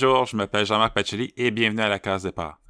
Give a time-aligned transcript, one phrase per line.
[0.00, 2.60] Bonjour, je m'appelle Jean-Marc Pacelli et bienvenue à la case départ.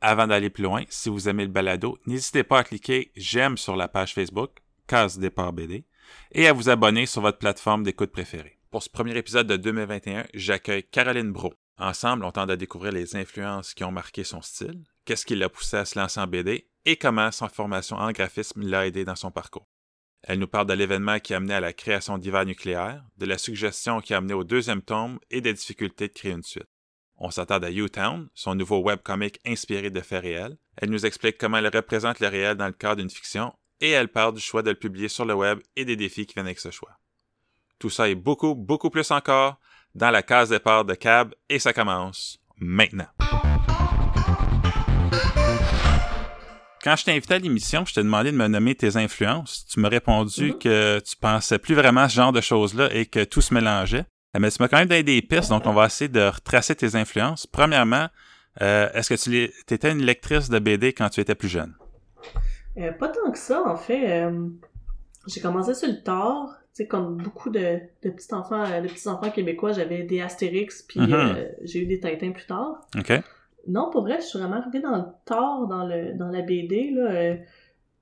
[0.00, 3.74] Avant d'aller plus loin, si vous aimez le balado, n'hésitez pas à cliquer j'aime sur
[3.74, 4.52] la page Facebook,
[4.86, 5.84] case départ BD,
[6.30, 8.60] et à vous abonner sur votre plateforme d'écoute préférée.
[8.70, 11.54] Pour ce premier épisode de 2021, j'accueille Caroline Bro.
[11.76, 15.48] Ensemble, on tente à découvrir les influences qui ont marqué son style, qu'est-ce qui l'a
[15.48, 19.16] poussé à se lancer en BD et comment son formation en graphisme l'a aidé dans
[19.16, 19.66] son parcours.
[20.22, 23.38] Elle nous parle de l'événement qui a amené à la création d'Hiver nucléaire, de la
[23.38, 26.68] suggestion qui a amené au deuxième tome et des difficultés de créer une suite.
[27.16, 30.56] On s'attarde à U-Town, son nouveau webcomic inspiré de faits réels.
[30.76, 34.08] Elle nous explique comment elle représente le réel dans le cadre d'une fiction et elle
[34.08, 36.60] parle du choix de le publier sur le web et des défis qui viennent avec
[36.60, 36.98] ce choix.
[37.78, 39.58] Tout ça et beaucoup, beaucoup plus encore
[39.94, 43.08] dans la case départ de Cab et ça commence maintenant.
[46.82, 49.66] Quand je t'ai invité à l'émission, je t'ai demandé de me nommer tes influences.
[49.70, 50.58] Tu m'as répondu Mhm.
[50.58, 54.06] que tu pensais plus vraiment à ce genre de choses-là et que tout se mélangeait.
[54.36, 56.74] Euh, Mais tu m'as quand même donné des pistes, donc on va essayer de retracer
[56.74, 57.46] tes influences.
[57.46, 58.06] Premièrement,
[58.62, 61.74] euh, est-ce que tu étais une lectrice de BD quand tu étais plus jeune?
[62.78, 64.08] Euh, pas tant que ça, en fait.
[64.24, 64.48] Euh,
[65.26, 66.46] j'ai commencé sur le tard.
[66.74, 70.82] Tu sais, comme beaucoup de, de petits enfants, de petits enfants québécois, j'avais des Astérix,
[70.82, 71.46] puis Mhm.
[71.64, 72.80] j'ai eu des Tintins plus tard.
[72.96, 73.12] OK?
[73.66, 76.90] Non, pour vrai, je suis vraiment arrivée dans le tard dans le dans la BD
[76.94, 77.02] là.
[77.10, 77.36] Euh,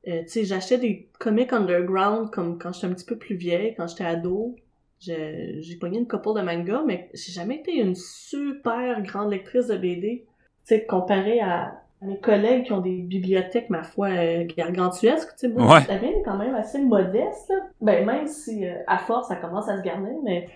[0.07, 3.75] euh, tu sais, j'achetais des comics underground comme quand j'étais un petit peu plus vieille,
[3.77, 4.57] quand j'étais ado.
[5.01, 9.77] J'ai pogné une couple de mangas, mais j'ai jamais été une super grande lectrice de
[9.77, 10.25] BD.
[10.67, 15.31] Tu sais, comparé à, à mes collègues qui ont des bibliothèques, ma foi, euh, gargantuesques,
[15.39, 15.81] tu sais, moi, Ouais.
[15.89, 17.57] la mienne est quand même assez modeste, là.
[17.81, 20.49] Ben, même si, euh, à force, ça commence à se garder, mais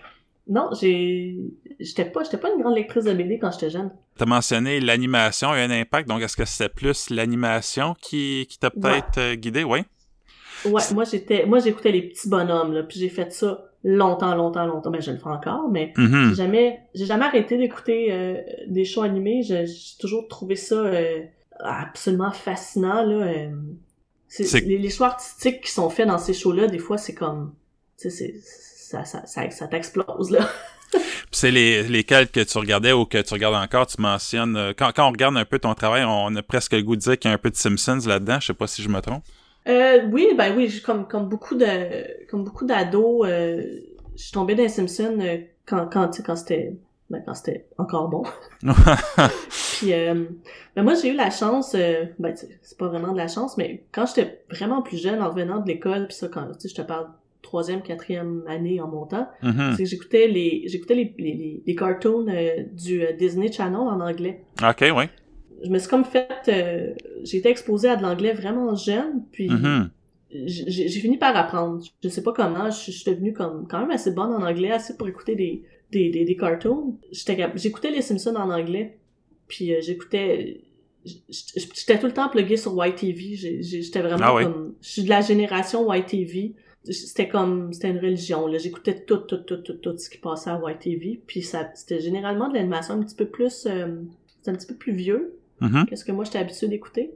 [0.49, 1.37] non, j'ai,
[1.79, 3.91] j'étais pas, j'étais pas une grande lectrice de BD quand j'étais jeune.
[4.17, 8.45] Tu as mentionné l'animation a eu un impact, donc est-ce que c'était plus l'animation qui,
[8.49, 9.63] qui t'a peut-être euh, guidé?
[9.63, 9.79] Oui?
[10.65, 14.65] Ouais, moi j'étais, moi j'écoutais les petits bonhommes là, puis j'ai fait ça longtemps, longtemps,
[14.65, 14.91] longtemps.
[14.91, 16.29] Ben je le fais encore, mais Mhm.
[16.29, 19.41] j'ai jamais, j'ai jamais arrêté d'écouter euh, des shows animés.
[19.43, 19.65] J'ai
[19.99, 21.19] toujours trouvé ça euh,
[21.59, 23.25] absolument fascinant là.
[23.27, 23.49] euh.
[24.39, 27.53] Les, les choix artistiques qui sont faits dans ces shows-là, des fois c'est comme,
[27.97, 28.09] c'est,
[28.93, 30.47] ça, ça, ça, ça t'explose là.
[31.31, 34.55] C'est les, lesquels que tu regardais ou que tu regardes encore, tu mentionnes.
[34.55, 37.01] euh, Quand, quand on regarde un peu ton travail, on a presque le goût de
[37.01, 38.39] dire qu'il y a un peu de Simpsons là-dedans.
[38.39, 39.23] Je sais pas si je me trompe.
[39.67, 43.63] Euh, oui, ben oui, comme comme beaucoup de comme beaucoup d'ados, euh,
[44.15, 45.17] je suis tombée dans les Simpsons
[45.65, 46.75] quand quand c'était
[47.09, 48.23] ben, quand c'était encore bon.
[49.77, 50.25] Puis euh,
[50.75, 53.85] ben moi j'ai eu la chance, euh, ben c'est pas vraiment de la chance, mais
[53.91, 56.75] quand j'étais vraiment plus jeune en revenant de l'école, puis ça quand tu sais je
[56.75, 57.07] te parle
[57.43, 59.73] troisième, quatrième année en montant, Mhm.
[59.77, 63.99] c'est que j'écoutais les j'écoutais les, les, les, cartoons euh, du euh, Disney Channel en
[63.99, 64.41] anglais.
[64.67, 65.03] OK, oui.
[65.63, 66.93] Je me suis comme fait, euh,
[67.23, 69.89] j'ai été exposée à de l'anglais vraiment jeune, puis Mhm.
[70.31, 71.83] j'ai j'ai fini par apprendre.
[72.03, 74.71] Je sais pas comment, je, je suis devenue comme quand même assez bonne en anglais,
[74.71, 76.97] assez pour écouter des des des, des cartoons.
[77.11, 78.97] J'écoutais les Simpsons en anglais,
[79.47, 80.61] puis euh, j'écoutais
[81.29, 83.35] j'étais tout le temps pluguée sur YTV.
[83.61, 84.43] J'étais vraiment Ah oui.
[84.43, 86.53] comme je suis de la génération YTV.
[86.89, 88.57] C'était comme c'était une religion là.
[88.57, 92.49] J'écoutais tout tout tout tout tout ce qui passait à YTV, puis ça c'était généralement
[92.49, 94.01] de l'animation un petit peu plus euh,
[94.41, 95.85] c'est un petit peu plus vieux Mhm.
[95.85, 97.11] qu'est-ce que moi j'étais habituée d'écouter.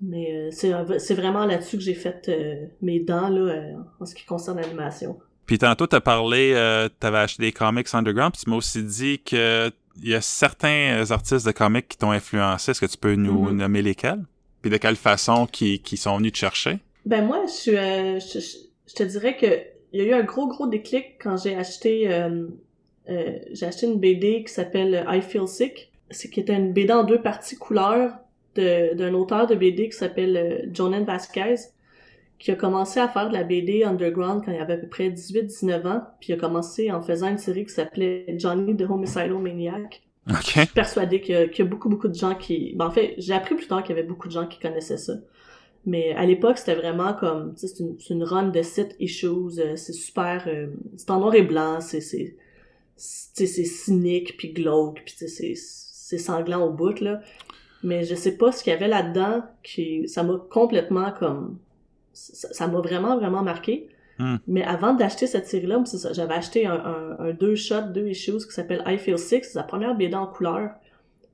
[0.00, 4.06] Mais euh, c'est c'est vraiment là-dessus que j'ai fait euh, mes dents là euh, en
[4.06, 5.18] ce qui concerne l'animation.
[5.46, 8.56] Puis tantôt, tu as parlé, euh, tu avais acheté des comics underground, puis tu m'as
[8.56, 9.70] aussi dit que
[10.00, 12.70] il y a certains artistes de comics qui t'ont influencé.
[12.70, 13.56] Est-ce que tu peux nous Mhm.
[13.56, 14.24] nommer lesquels?
[14.62, 16.78] Puis de quelle façon qui, qui sont venus te chercher?
[17.06, 19.46] Ben moi, je, suis, euh, je, je- je te dirais que
[19.92, 22.48] il y a eu un gros gros déclic quand j'ai acheté euh,
[23.08, 25.92] euh, j'ai acheté une BD qui s'appelle I Feel Sick.
[26.10, 28.12] C'est qui était une BD en deux parties couleurs
[28.56, 31.54] d'un auteur de BD qui s'appelle euh, Jonan Vasquez
[32.38, 35.10] qui a commencé à faire de la BD underground quand il avait à peu près
[35.10, 39.38] 18-19 ans, puis il a commencé en faisant une série qui s'appelait Johnny the Homicidal
[39.38, 40.02] Maniac.
[40.26, 40.42] Je OK.
[40.42, 42.74] suis persuadée qu'il y, y a beaucoup, beaucoup de gens qui...
[42.76, 44.98] Ben, en fait, j'ai appris plus tard qu'il y avait beaucoup de gens qui connaissaient
[44.98, 45.14] ça.
[45.88, 47.54] Mais à l'époque, c'était vraiment comme...
[47.54, 50.44] Tu sais, c'est une, une run de 7 issues, euh, c'est super...
[50.46, 50.66] euh,
[50.98, 52.02] c'est en noir et blanc, c'est...
[52.02, 52.36] c'est
[53.00, 57.00] c'est tu sais, c'est cynique, puis glauque, puis tu sais, c'est c'est sanglant au bout,
[57.00, 57.20] là.
[57.82, 60.08] Mais je sais pas ce qu'il y avait là-dedans qui...
[60.08, 61.58] Ça m'a complètement comme...
[62.12, 63.88] Ça m'a vraiment, vraiment marqué.
[64.18, 64.36] Hmm.
[64.46, 65.82] Mais avant d'acheter cette série-là,
[66.12, 69.52] j'avais acheté un, un, un deux shots, deux issues qui s'appelle I Feel Sick, c'est
[69.52, 70.70] sa première BD en couleur.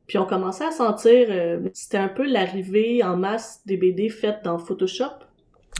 [0.06, 4.42] Puis on commençait à sentir, euh, c'était un peu l'arrivée en masse des BD faites
[4.44, 5.04] dans Photoshop.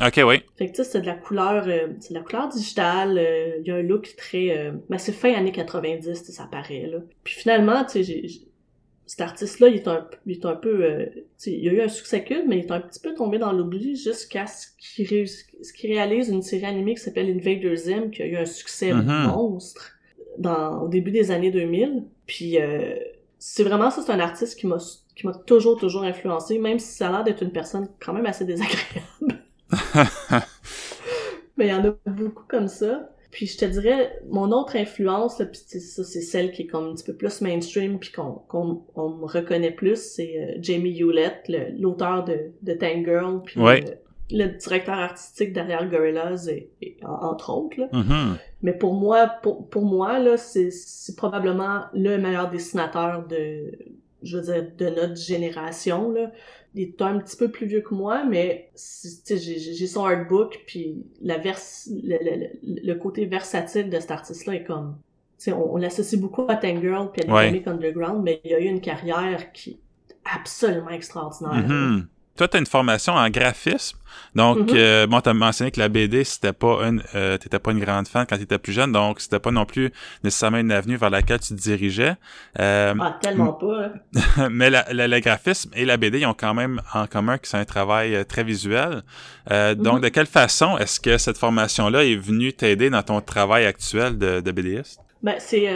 [0.04, 0.42] OK, oui.
[0.56, 3.58] Fait que tu sais, c'est de la couleur, euh, c'est de la couleur digitale, euh,
[3.60, 6.48] il y a un look très, euh, ben c'est fin années 90, tu sais, ça
[6.50, 6.98] paraît, là.
[7.22, 8.22] Puis finalement, tu sais,
[9.06, 11.80] cet artiste-là, il est un, il est un peu, euh, tu sais, il a eu
[11.82, 15.92] un succès culte, mais il est un petit peu tombé dans l'oubli jusqu'à ce qu'il
[15.92, 19.26] réalise une série animée qui s'appelle Invader Zim, qui a eu un succès Mhm.
[19.28, 19.90] monstre.
[20.38, 22.02] dans, au début des années 2000.
[22.26, 22.96] Puis euh,
[23.46, 24.78] c'est vraiment ça, c'est un artiste qui m'a
[25.14, 28.24] qui m'a toujours, toujours influencé, même si ça a l'air d'être une personne quand même
[28.24, 29.44] assez désagréable.
[31.58, 33.10] Mais il y en a beaucoup comme ça.
[33.30, 36.94] Puis je te dirais, mon autre influence, là, ça c'est celle qui est comme un
[36.94, 41.42] petit peu plus mainstream puis qu'on qu'on on me reconnaît plus, c'est euh, Jamie Hewlett,
[41.78, 43.60] l'auteur de, de Tank Girl, puis
[44.30, 47.78] le, directeur artistique derrière Gorillaz, et, entre autres.
[47.80, 47.86] Là.
[47.92, 48.36] Mm-hmm.
[48.62, 50.70] Mais pour moi, pour, pour moi là, c'est
[51.16, 53.72] probablement le meilleur dessinateur de
[54.24, 56.30] je veux dire, de notre génération, là.
[56.76, 61.38] Il est un petit peu plus vieux que moi, mais j'ai son artbook, puis la
[61.38, 64.96] vers le, le, côté versatile de cet artiste-là est comme...
[65.46, 68.80] On, on l'associe beaucoup à Tangirl puis à Dynamic Underground, mais il a eu une
[68.80, 71.68] carrière qui est absolument extraordinaire.
[71.68, 72.04] Mm-hmm
[72.36, 73.98] toi, tu as une formation en graphisme.
[74.34, 74.76] Donc, mm-hmm.
[74.76, 77.80] euh, bon, tu as mentionné que la BD, c'était pas une, euh, t'étais pas une
[77.80, 79.92] grande fan quand tu étais plus jeune, donc c'était pas non plus
[80.22, 82.14] nécessairement une avenue vers laquelle tu te dirigeais.
[82.58, 83.90] Euh, ah, tellement pas.
[84.36, 84.48] Hein.
[84.50, 87.56] mais la, le graphisme et la BD, ils ont quand même en commun que c'est
[87.56, 89.02] un travail euh, très visuel.
[89.50, 90.02] Euh, donc, mm-hmm.
[90.02, 94.40] de quelle façon est-ce que cette formation-là est venue t'aider dans ton travail actuel de,
[94.40, 95.00] de BDiste?
[95.22, 95.68] Ben, c'est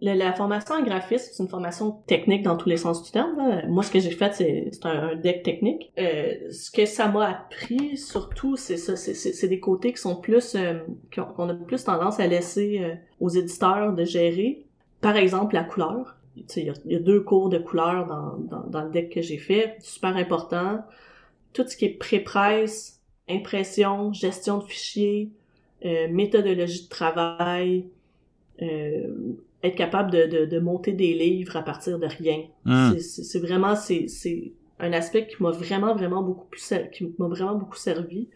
[0.00, 3.62] la, formation en graphisme, c'est une formation technique dans tous les sens du terme.
[3.68, 5.92] Moi, ce que j'ai fait, c'est un, deck technique.
[5.98, 10.54] Euh, ce que ça m'a appris, surtout, c'est ça, c'est des côtés qui sont plus,
[10.54, 10.78] euh,
[11.14, 14.64] qu'on a plus tendance à laisser euh, aux éditeurs de gérer.
[15.00, 16.16] Par exemple, la couleur.
[16.56, 19.76] Il y, a deux cours de couleur dans, dans, dans le deck que j'ai fait,
[19.80, 20.84] super important.
[21.52, 22.98] Tout ce qui est pré-presse,
[23.28, 25.32] impression, gestion de fichiers,
[25.84, 27.86] euh, méthodologie de travail,
[28.62, 29.06] euh,
[29.62, 32.44] être capable de, de, de, monter des livres à partir de rien.
[32.64, 32.96] Hmm.
[32.98, 37.76] C'est vraiment c'est un aspect qui m'a vraiment vraiment beaucoup plus qui m'a vraiment beaucoup
[37.76, 38.28] servi.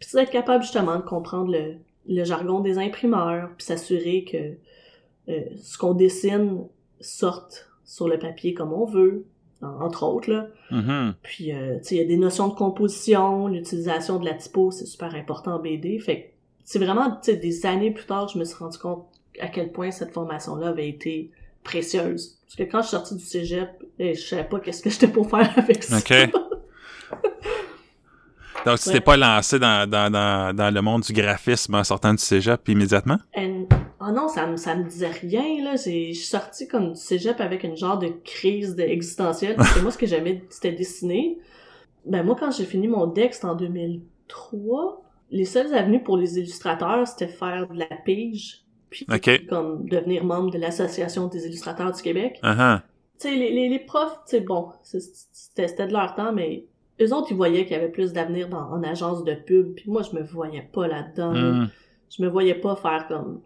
[0.00, 1.74] Puis c'est être capable justement de comprendre le,
[2.08, 6.64] le jargon des imprimeurs, puis s'assurer que euh, ce qu'on dessine
[7.00, 9.26] sorte sur le papier comme on veut,
[9.62, 10.48] entre autres là.
[10.72, 11.14] Mm-hmm.
[11.22, 14.72] Puis euh, tu sais il y a des notions de composition, l'utilisation de la typo,
[14.72, 15.98] c'est super important en BD.
[16.00, 16.34] Fait
[16.64, 19.06] c'est vraiment tu sais des années plus tard, je me suis rendu compte
[19.40, 21.30] à quel point cette formation-là avait été
[21.64, 22.38] précieuse.
[22.44, 25.08] Parce que quand je suis sortie du cégep, eh, je savais pas qu'est-ce que j'étais
[25.08, 25.96] pour faire avec ça.
[28.66, 32.12] Donc, tu t'es pas lancé dans, dans, dans, dans, le monde du graphisme en sortant
[32.12, 33.18] du cégep immédiatement?
[34.00, 35.72] Oh non, ça me, ça me disait rien, là.
[35.76, 39.56] Je suis sortie comme du cégep avec une genre de crise existentielle.
[39.56, 41.38] Parce que moi, ce que j'aimais, c'était dessiner.
[42.06, 45.02] Ben, moi, quand j'ai fini mon c'était en 2003.
[45.30, 49.06] Les seules avenues pour les illustrateurs, c'était faire de la pige puis
[49.48, 52.38] comme devenir membre de l'association des illustrateurs du Québec.
[52.42, 52.80] Uh-huh.
[53.20, 56.64] Tu sais, les, les, profs, tu sais, bon, c'était de leur temps, mais
[57.00, 60.02] eux autres, ils voyaient qu'il y avait plus d'avenir en agence de pub, puis moi,
[60.02, 61.32] je me voyais pas là-dedans.
[61.32, 61.70] Mm.
[62.16, 63.40] Je me voyais pas faire comme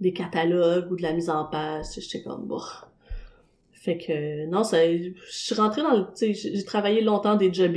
[0.00, 1.86] des catalogues ou de la mise en page.
[1.96, 2.60] J'étais comme, bon...
[3.72, 7.52] Fait que, non, ça, je suis rentrée dans le, tu sais, j'ai travaillé longtemps des
[7.52, 7.72] job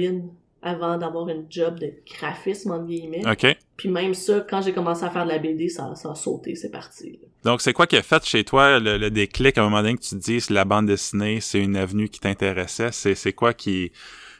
[0.61, 3.29] avant d'avoir une job de graphisme, entre guillemets.
[3.29, 3.57] OK.
[3.77, 6.55] Puis même ça, quand j'ai commencé à faire de la BD, ça, ça a sauté,
[6.55, 7.19] c'est parti.
[7.43, 9.57] Donc, c'est quoi qui a fait chez toi le, déclic?
[9.57, 12.19] À un moment donné que tu te dises la bande dessinée, c'est une avenue qui
[12.19, 12.91] t'intéressait?
[12.91, 13.91] C'est, c'est quoi qui,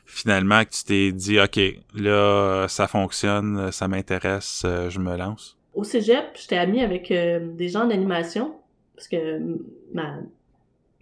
[0.05, 1.59] finalement, que tu t'es dit, OK,
[1.93, 5.55] là, ça fonctionne, ça m'intéresse, euh, je me lance?
[5.75, 8.55] Au cégep, j'étais amie avec euh, des gens d'animation,
[8.95, 9.39] parce que
[9.93, 10.15] ma,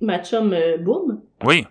[0.02, 1.66] ma chum euh, Boom, oui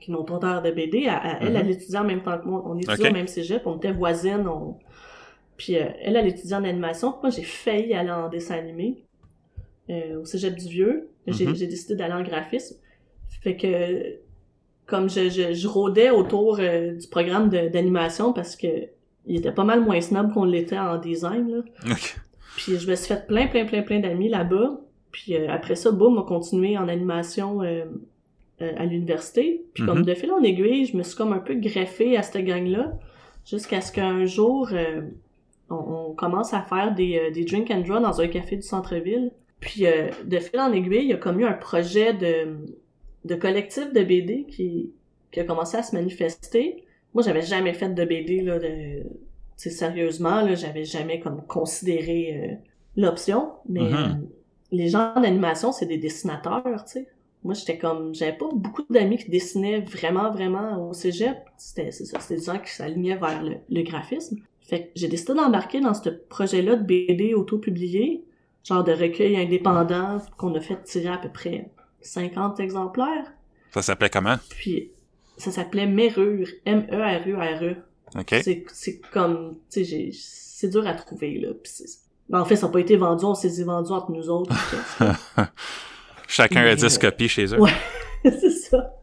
[0.00, 2.62] qui est notre auteur de BD, elle, elle, elle, étudiait en même temps que moi.
[2.64, 4.46] On étudiait au même cégep, on était voisines.
[4.46, 4.76] On...
[5.58, 7.16] Puis euh, elle, elle étudiait en animation.
[7.20, 9.04] Moi, j'ai failli aller en dessin animé
[9.90, 11.10] euh, au cégep du Vieux.
[11.26, 11.68] J'ai mm-hmm.
[11.68, 12.76] décidé d'aller en graphisme.
[13.42, 14.20] Fait que
[14.86, 18.68] comme je, je, je rôdais autour euh, du programme d'animation parce que
[19.26, 21.50] il était pas mal moins snob qu'on l'était en design.
[21.50, 21.62] Là.
[22.56, 24.80] Puis je me suis fait plein, plein, plein, plein d'amis là-bas.
[25.10, 27.60] Puis après ça, boum, on a continué en animation
[28.60, 29.64] à l'université.
[29.74, 30.04] Puis comme mhm.
[30.06, 32.94] de fil en aiguille, je me suis comme un peu greffée à cette gang-là,
[33.44, 34.70] jusqu'à ce qu'un jour,
[35.70, 38.62] euh, on, commence à faire des, euh, des drink and draw dans un café du
[38.62, 39.30] centre-ville.
[39.60, 39.84] Puis
[40.24, 42.58] de fil en aiguille, il y a comme eu un projet de,
[43.24, 44.92] de collectif de BD qui,
[45.32, 46.84] qui a commencé à se manifester.
[47.12, 49.02] Moi, j'avais jamais fait de BD, là, de,
[49.56, 52.60] sérieusement, là, j'avais jamais comme considéré
[52.96, 54.28] l'option, mais mhm.
[54.70, 57.08] les gens d'animation, c'est des dessinateurs, tu sais.
[57.44, 61.38] Moi, j'étais comme, j'avais pas beaucoup d'amis qui dessinaient vraiment, vraiment au cégep.
[61.56, 64.38] C'était, c'est ça, c'était des gens qui s'alignaient vers le, graphisme.
[64.68, 68.24] Fait que j'ai décidé d'embarquer dans ce projet-là de BD auto-publié,
[68.64, 71.70] genre de recueil indépendant qu'on a fait tirer à peu près
[72.02, 73.32] 50 exemplaires.
[73.72, 74.36] Ça s'appelait comment?
[74.50, 74.90] Puis,
[75.38, 77.76] ça s'appelait Merure, M-E-R-U-R-E.
[78.18, 78.34] OK.
[78.42, 81.48] C'est, c'est comme, tu sais, c'est dur à trouver, là.
[81.62, 81.72] Puis
[82.28, 84.54] Ben, en fait, ça n'a pas été vendu, on s'est vendu entre nous autres.
[86.28, 87.60] Chacun a Mais, 10 euh, copies chez eux.
[87.60, 87.72] Ouais.
[88.22, 88.94] c'est ça.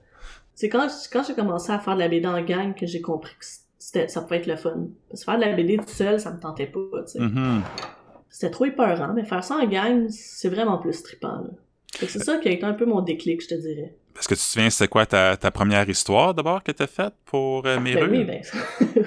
[0.54, 3.34] C'est quand, quand j'ai commencé à faire de la BD en gang que j'ai compris
[3.40, 3.65] que c'était,
[4.08, 4.88] ça pouvait être le fun.
[5.10, 7.20] Parce que faire de la BD tout seul, ça me tentait pas, tu sais.
[7.20, 7.62] Mhm.
[8.30, 11.50] C'était trop épeurant, mais faire ça en gang, c'est vraiment plus trippant, là.
[12.08, 13.96] C'est ça qui a été un peu mon déclic, je te dirais.
[14.20, 17.14] Est-ce que tu te souviens, c'est quoi ta, ta première histoire d'abord que t'as faite
[17.26, 18.08] pour euh, Mirror?
[18.08, 18.42] Ben oui, ben,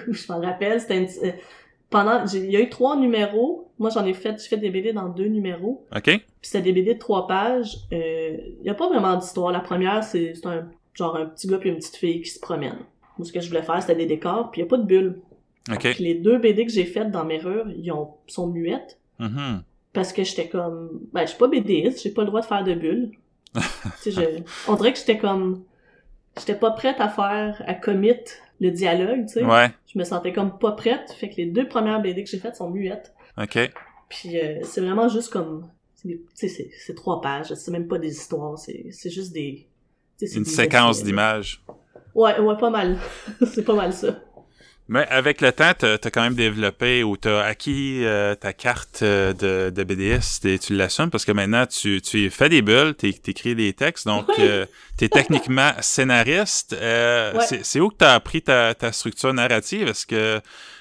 [0.11, 1.33] je m'en rappelle, c'était une- euh,
[1.91, 3.71] pendant, il y a eu trois numéros.
[3.79, 5.87] Moi, j'en ai fait, j'ai fait des BD dans deux numéros.
[5.95, 6.03] OK?
[6.05, 7.77] Puis c'était des BD de trois pages.
[7.93, 9.53] Euh, Il y a pas vraiment d'histoire.
[9.53, 12.41] La première, c'est c'est un genre un petit gars puis une petite fille qui se
[12.41, 12.85] promènent.
[13.19, 14.85] Moi, ce que je voulais faire, c'était des décors, puis il y a pas de
[14.85, 15.21] bulles.
[15.95, 18.99] Puis les deux BD que j'ai faites dans Mirror, ils ont, sont muettes.
[19.19, 19.63] Mhm.
[19.93, 21.01] Parce que j'étais comme...
[21.13, 23.11] Ben, je suis pas BDiste, j'ai pas le droit de faire de bulles.
[24.07, 24.41] je...
[24.69, 25.65] On dirait que j'étais comme...
[26.39, 28.13] J'étais pas prête à faire, à commit
[28.61, 29.45] le dialogue, tu sais.
[29.45, 29.71] Ouais.
[29.93, 31.11] Je me sentais comme pas prête.
[31.19, 33.13] Fait que les deux premières BD que j'ai faites sont muettes.
[33.37, 33.59] OK.
[34.09, 35.69] Puis euh, c'est vraiment juste comme...
[35.95, 37.53] c'est des- Tu sais, c'est- c'est trois pages.
[37.55, 38.57] C'est même pas des histoires.
[38.59, 39.67] C'est juste des...
[40.21, 41.63] Une des séquence d'images.
[42.21, 42.99] Ouais, ouais, pas mal.
[43.55, 44.09] c'est pas mal ça.
[44.91, 49.01] Mais avec le temps, t'as as quand même développé ou t'as acquis euh, ta carte
[49.03, 52.95] euh, de, de BDS et tu l'assumes parce que maintenant tu, tu fais des bulles,
[52.99, 54.35] tu écris des textes, donc Oui.
[54.41, 54.65] euh,
[54.97, 56.73] t'es techniquement scénariste.
[56.73, 57.45] Euh, Ouais.
[57.63, 59.89] c'est- où que t'as appris ta, ta structure narrative?
[59.89, 60.41] Est-ce que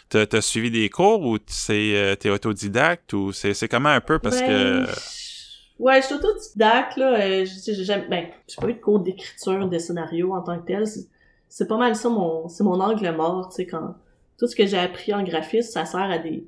[0.09, 4.19] t'as as suivi des cours ou c'est t'es autodidacte ou c'est comment un peu?
[4.19, 4.91] Parce Ben, que...
[4.91, 5.27] je-
[5.79, 7.43] Ouais, je suis autodidacte, là.
[7.45, 7.83] J'ai.
[8.09, 10.85] Ben, j'ai pas eu de cours d'écriture, de scénario en tant que tel.
[11.49, 12.47] C'est- pas mal ça, mon...
[12.49, 13.95] C'est mon angle mort, tu sais, quand...
[14.37, 16.45] Tout ce que j'ai appris en graphisme, ça sert à des...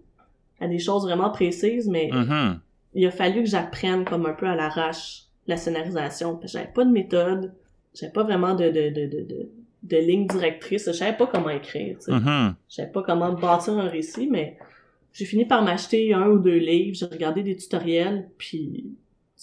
[0.60, 2.60] à des choses vraiment précises, mais Mhm.
[2.94, 6.36] il a fallu que j'apprenne comme un peu à l'arrache la scénarisation.
[6.38, 7.53] Parce que j'avais pas de méthode,
[7.96, 9.50] j'avais pas vraiment de, de, de, de, de,
[9.84, 12.12] de ligne directrice, je savais pas comment écrire, tu sais.
[12.12, 12.56] Mhm.
[12.70, 14.58] Je savais pas comment bâtir un récit, mais
[15.13, 18.86] j'ai fini par m'acheter un ou deux livres, j'ai regardé des tutoriels, puis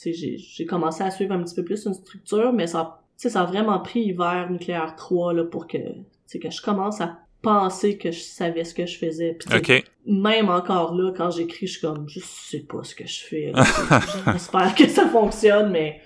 [0.04, 3.44] j'ai commencé à suivre un petit peu plus une structure, mais ça, sais, ça a
[3.44, 7.96] vraiment pris hiver nucléaire 3 là, pour que, tu sais, que je commence à penser
[7.96, 9.38] que je savais ce que je faisais.
[9.54, 9.84] OK.
[10.06, 13.52] même encore là, quand j'écris, je suis comme, je sais pas ce que je fais.
[14.32, 16.00] J'espère que ça fonctionne, mais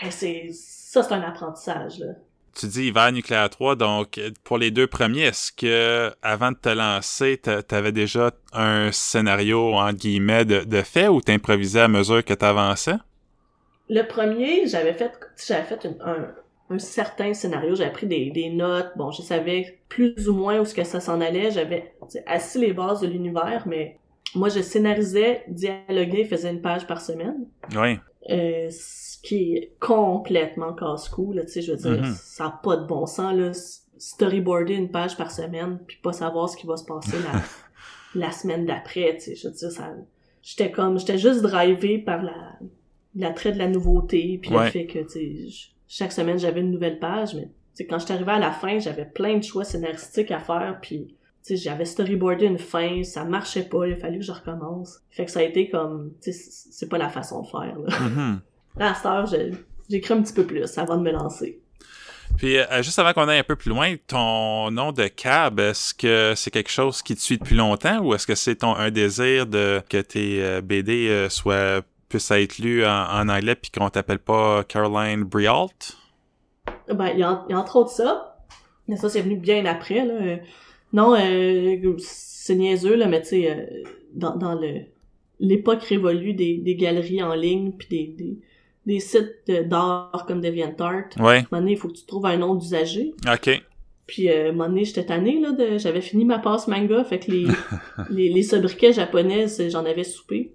[0.00, 1.98] hey, c'est ça, c'est un apprentissage.
[1.98, 2.06] Là.
[2.54, 6.68] Tu dis hiver nucléaire 3, donc pour les deux premiers, est-ce que avant de te
[6.68, 12.22] lancer, t'a- t'avais déjà un scénario entre guillemets de, de fait ou t'improvisais à mesure
[12.22, 12.96] que t'avançais?
[13.88, 15.12] Le premier, j'avais fait,
[15.46, 16.28] j'avais fait une- un,
[16.72, 20.64] un certain scénario, j'avais pris des, des notes, bon, je savais plus ou moins où
[20.64, 21.94] ce que ça s'en allait, j'avais
[22.26, 23.98] assis les bases de l'univers, mais
[24.34, 27.98] moi je scénarisais, dialoguais, faisais une page par semaine, Oui.
[28.30, 32.12] euh, ce qui est complètement casse-cou, là, tu sais, je veux dire, Mhm.
[32.14, 33.52] ça n'a pas de bon sens, là,
[33.98, 37.42] storyboarder une page par semaine, puis pas savoir ce qui va se passer la,
[38.26, 39.94] la semaine d'après, tu sais, je veux dire, ça,
[40.42, 42.58] j'étais comme, j'étais juste drivé par la,
[43.14, 44.64] l'attrait de la nouveauté, puis Ouais.
[44.64, 45.08] le fait que, tu
[45.50, 47.50] sais, chaque semaine j'avais une nouvelle page, mais,
[47.86, 51.14] quand j'étais arrivée à la fin, j'avais plein de choix scénaristiques à faire, puis,
[51.50, 55.00] j'avais storyboardé une fin, ça marchait pas, il a fallu que je recommence.
[55.10, 57.98] Fait que ça a été comme, c'est pas la façon de faire, là.
[58.00, 58.40] Mhm.
[58.78, 59.26] Là, à cette heure,
[59.90, 61.60] j'écris un petit peu plus avant de me lancer.
[62.38, 65.92] Puis euh, juste avant qu'on aille un peu plus loin, ton nom de cab, est-ce
[65.92, 68.90] que c'est quelque chose qui te suit depuis longtemps ou est-ce que c'est ton un
[68.90, 71.82] désir de que tes euh, BD euh, soient
[72.12, 75.96] puissent être lus en, en anglais puis qu'on t'appelle pas Caroline Brialt?
[76.88, 78.38] Ben, il y, a, il y a entre autres ça.
[78.88, 80.36] Mais ça, c'est venu bien après, là.
[80.92, 83.64] Non, euh, c'est niaiseux, là, mais tu sais, euh,
[84.14, 84.80] dans, dans le
[85.40, 88.38] l'époque révolue des, des galeries en ligne puis des, des,
[88.86, 91.44] des sites d'art comme DeviantArt, à un Ouais.
[91.50, 93.12] moment donné, il faut que tu trouves un nom d'usager.
[93.32, 93.62] OK.
[94.06, 97.02] Puis, euh, à un moment donné, j'étais tannée, là, de, j'avais fini ma passe manga,
[97.04, 97.46] fait que les,
[98.10, 100.52] les, les sobriquets japonais, c'est- j'en avais soupé.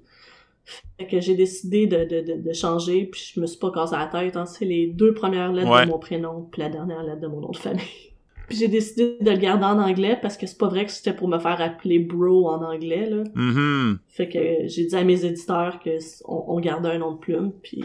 [1.00, 3.96] Fait que j'ai décidé de, de, de, de changer, puis je me suis pas cassé
[3.96, 4.46] la tête, hein.
[4.46, 5.86] C'est les deux premières lettres Ouais.
[5.86, 7.84] de mon prénom, puis la dernière lettre de mon nom de famille.
[8.48, 11.12] Puis j'ai décidé de le garder en anglais, parce que c'est pas vrai que c'était
[11.14, 13.24] pour me faire appeler bro en anglais, là.
[13.36, 14.00] Mhm.
[14.08, 15.90] Fait que j'ai dit à mes éditeurs que
[16.24, 17.84] on, on gardait un nom de plume, puis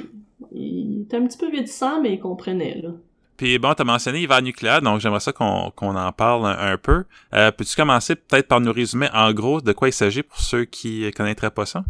[0.52, 2.90] il était un petit peu réticent, mais il comprenait, là.
[3.36, 7.04] Puis bon, t'as mentionné hiver nucléaire, donc j'aimerais ça qu'on en parle un, un peu.
[7.34, 10.64] Euh, Peux-tu commencer peut-être par nous résumer en gros de quoi il s'agit pour ceux
[10.64, 11.82] qui connaîtraient pas ça?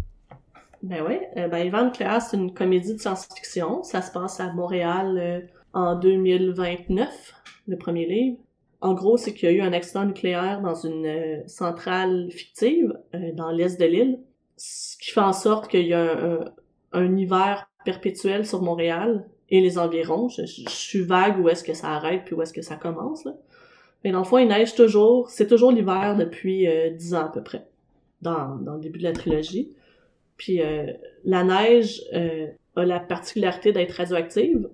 [0.83, 3.83] Ben oui, euh, ben Ivan Nucléaire, c'est une comédie de science-fiction.
[3.85, 5.41] Ça se passe à Montréal euh,
[5.73, 7.35] en 2029,
[7.69, 8.39] le premier livre.
[8.81, 12.93] En gros, c'est qu'il y a eu un accident nucléaire dans une euh, centrale fictive
[13.15, 14.19] euh, dans l'est de l'île,
[14.57, 16.45] ce qui fait en sorte qu'il y a un,
[16.93, 20.29] un- hiver perpétuel sur Montréal et les environs.
[20.29, 23.25] Je, je- suis vague où est-ce que ça arrête puis où est-ce que ça commence.
[23.25, 23.35] Là.
[24.03, 25.31] Mais dans le fond, il neige toujours.
[25.31, 27.65] C'est toujours l'hiver depuis euh, 10 ans à peu près,
[28.21, 29.71] dans, dans le début de la trilogie.
[30.43, 30.87] Puis euh,
[31.25, 34.69] la neige euh, a la particularité d'être radioactive,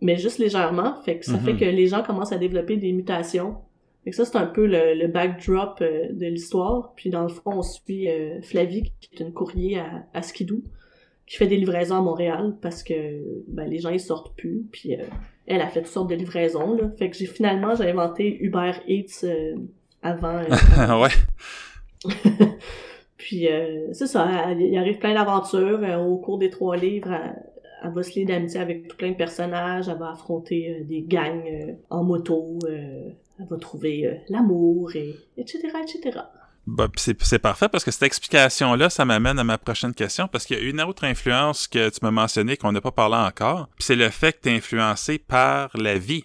[0.00, 1.00] mais juste légèrement.
[1.04, 1.58] Fait que ça fait Mhm.
[1.60, 3.58] que les gens commencent à développer des mutations.
[4.02, 6.92] Fait que ça, c'est un peu le, le backdrop euh, de l'histoire.
[6.96, 10.64] Puis dans le fond, on suit euh, Flavie, qui est une courrier à, à Skidoo,
[11.24, 12.94] qui fait des livraisons à Montréal parce que
[13.46, 14.64] ben, les gens ils sortent plus.
[14.72, 15.04] Puis euh,
[15.46, 16.74] elle a fait toutes sortes de livraisons.
[16.76, 16.90] Là.
[16.98, 19.24] Fait que j'ai finalement j'ai inventé Uber Eats
[20.02, 20.40] avant.
[21.00, 22.10] ouais.
[23.20, 27.12] puis euh, c'est ça, elle- il arrive plein d'aventures euh, au cours des trois livres.
[27.82, 29.88] Elle, va se lier d'amitié avec tout plein de personnages.
[29.88, 32.58] Elle va affronter euh, des gangs en moto.
[32.66, 36.18] elle va trouver l'amour et etc etc.
[36.66, 40.58] Bah, c'est parfait parce que cette explication-là, ça m'amène à ma prochaine question parce qu'il
[40.58, 43.96] y a une autre influence que tu m'as mentionné qu'on n'a pas parlé encore, c'est
[43.96, 46.24] le fait que tu es influencé par la vie.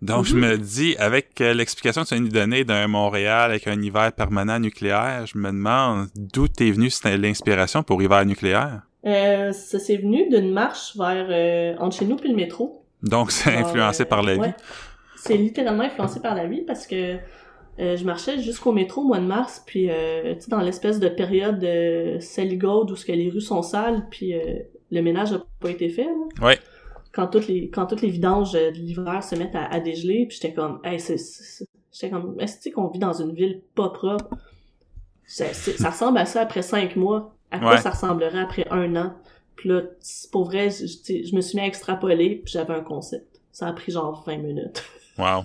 [0.00, 0.40] Donc, je Mhm.
[0.40, 3.80] me dis, avec euh, l'explication que tu viens de nous donner d'un Montréal avec un
[3.80, 8.82] hiver permanent nucléaire, je me demande d'où t'es venu cette- l'inspiration pour hiver nucléaire?
[9.06, 12.84] Euh, ça s'est venu d'une marche vers euh, entre chez nous puis le métro.
[13.02, 14.40] Donc, c'est influencé euh, par la vie.
[14.40, 14.54] ouais.
[15.16, 17.16] C'est littéralement influencé par la vie parce que
[17.78, 19.88] je marchais jusqu'au métro au mois de mars, puis
[20.48, 24.34] dans l'espèce de période de saligaude où ce que les rues sont sales, puis
[24.90, 26.04] le ménage a pas été fait.
[26.04, 26.46] là.
[26.46, 26.58] Ouais.
[27.12, 30.38] Quand toutes les quand toutes les vidanges de l'hiver se mettent à, à dégeler, puis
[30.40, 31.16] j'étais comme, hey, c'est,
[31.92, 34.28] j'étais comme, est-ce que tu sais qu'on vit dans une ville pas propre?
[35.26, 35.46] Ça
[35.90, 37.34] ressemble à ça après cinq mois.
[37.50, 37.78] À quoi Ouais.
[37.80, 39.12] ça ressemblerait après un an?
[39.56, 39.82] Puis là,
[40.32, 43.40] pour vrai, je, me suis mis à extrapoler, puis j'avais un concept.
[43.52, 44.82] Ça a pris genre 20 minutes.
[45.18, 45.42] Wow.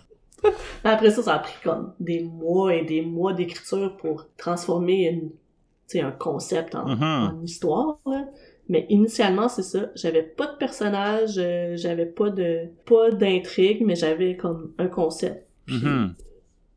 [0.85, 6.01] Après ça, ça a pris comme des mois et des mois d'écriture pour transformer une,
[6.01, 7.03] un concept en, Mhm.
[7.03, 7.99] en histoire.
[8.05, 8.25] là.
[8.69, 9.87] Mais initialement, c'est ça.
[9.95, 15.45] J'avais pas de personnage, euh, j'avais pas de pas d'intrigue, mais j'avais comme un concept.
[15.65, 16.13] Puis, Mhm.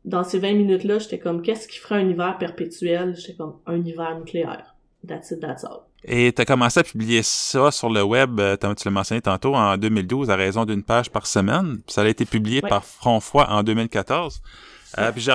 [0.03, 3.15] Dans ces 20 minutes-là, j'étais comme qu'est-ce qui ferait un hiver perpétuel?
[3.15, 4.73] J'étais comme un hiver nucléaire.
[5.07, 5.81] That's it, that's all.
[6.03, 9.21] Et tu as commencé à publier ça sur le web, euh, tu tu l'as mentionné
[9.21, 11.73] tantôt, en 2012, à raison d'une page par semaine.
[11.85, 12.69] Puis ça a été publié Ouais.
[12.69, 14.41] par Frontfroid en 2014.
[14.97, 15.31] Euh, puis je,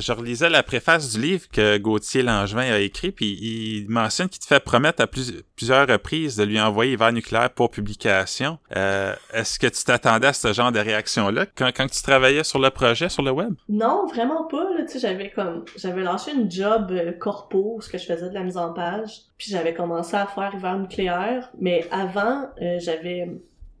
[0.00, 4.40] je, relisais la préface du livre que Gauthier Langevin a écrit, puis il mentionne qu'il
[4.40, 8.58] te fait promettre à plus- plusieurs reprises de lui envoyer Hiver nucléaire pour publication.
[8.76, 12.58] Euh, Est-ce que tu t'attendais à ce genre de réaction-là quand, quand tu travaillais sur
[12.58, 13.54] le projet, sur le web?
[13.68, 14.66] Non, vraiment pas.
[14.90, 18.42] Tu j'avais comme j'avais lâché une job euh, corpo ce que je faisais de la
[18.42, 21.50] mise en page, puis j'avais commencé à faire hiver nucléaire.
[21.60, 23.28] Mais avant, euh, j'avais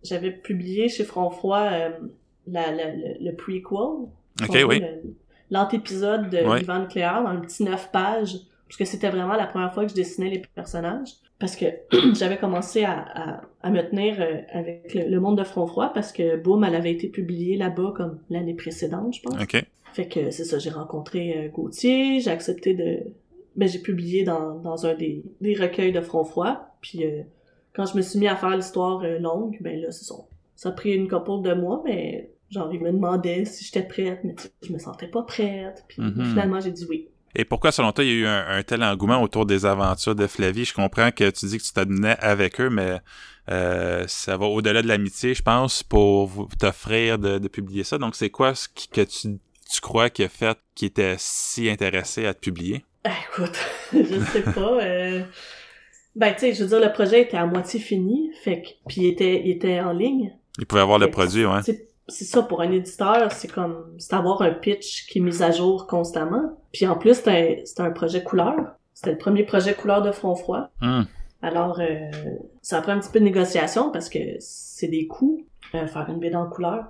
[0.02, 1.90] j'avais publié chez Front Froid euh,
[2.46, 4.08] la, la- le prequel.
[4.42, 4.82] Ok, oui.
[5.50, 6.60] L'antépisode de Ouais.
[6.62, 9.90] Hiver nucléaire dans un petit neuf pages, parce que c'était vraiment la première fois que
[9.90, 11.10] je dessinais les personnages.
[11.38, 11.66] Parce que
[12.14, 15.92] j'avais commencé à, à, à me tenir euh, avec le, le monde de Front Froid
[15.92, 19.40] parce que Boom, elle avait été publiée là-bas comme l'année précédente, je pense.
[19.40, 19.64] OK.
[19.92, 23.00] Fait que c'est ça, j'ai rencontré euh, Gauthier, j'ai accepté de...
[23.54, 27.22] Ben, j'ai publié dans, dans un des, des recueils de Front Froid, puis euh,
[27.74, 30.14] quand je me suis mis à faire l'histoire longue, ben là, c'est ça.
[30.56, 34.20] Ça a pris une couple de mois, mais genre, il me demandait si j'étais prête,
[34.24, 36.24] mais je me sentais pas prête, puis Mhm.
[36.24, 37.08] finalement, j'ai dit oui.
[37.38, 40.14] Et pourquoi, selon toi, il y a eu un, un tel engouement autour des aventures
[40.14, 40.64] de Flavie?
[40.64, 42.98] Je comprends que tu dis que tu t'adonnais avec eux, mais
[43.50, 47.98] euh, ça va au-delà de l'amitié, je pense, pour t'offrir de, de publier ça.
[47.98, 49.38] Donc, c'est quoi ce qui- que tu,
[49.70, 52.84] tu crois qu'il a fait qui était si intéressé à te publier?
[53.04, 53.58] Écoute,
[53.92, 54.82] je sais pas.
[54.82, 55.20] euh,
[56.14, 58.68] Ben, tu sais, je veux dire, le projet était à moitié fini, fait que...
[58.88, 61.60] Puis il était, il était en ligne, Il pouvait avoir le Fait produit, ouais.
[62.08, 65.50] C'est ça pour un éditeur, c'est comme c'est avoir un pitch qui est mis à
[65.50, 66.56] jour constamment.
[66.72, 68.54] Puis en plus, c'était c'était un projet couleur.
[68.94, 70.70] C'était le premier projet couleur de Front Froid.
[70.80, 71.06] Hum,
[71.42, 72.10] Alors, euh,
[72.62, 76.08] ça a pris un petit peu de négociation parce que c'est des coûts euh, faire
[76.08, 76.88] une BD en couleur.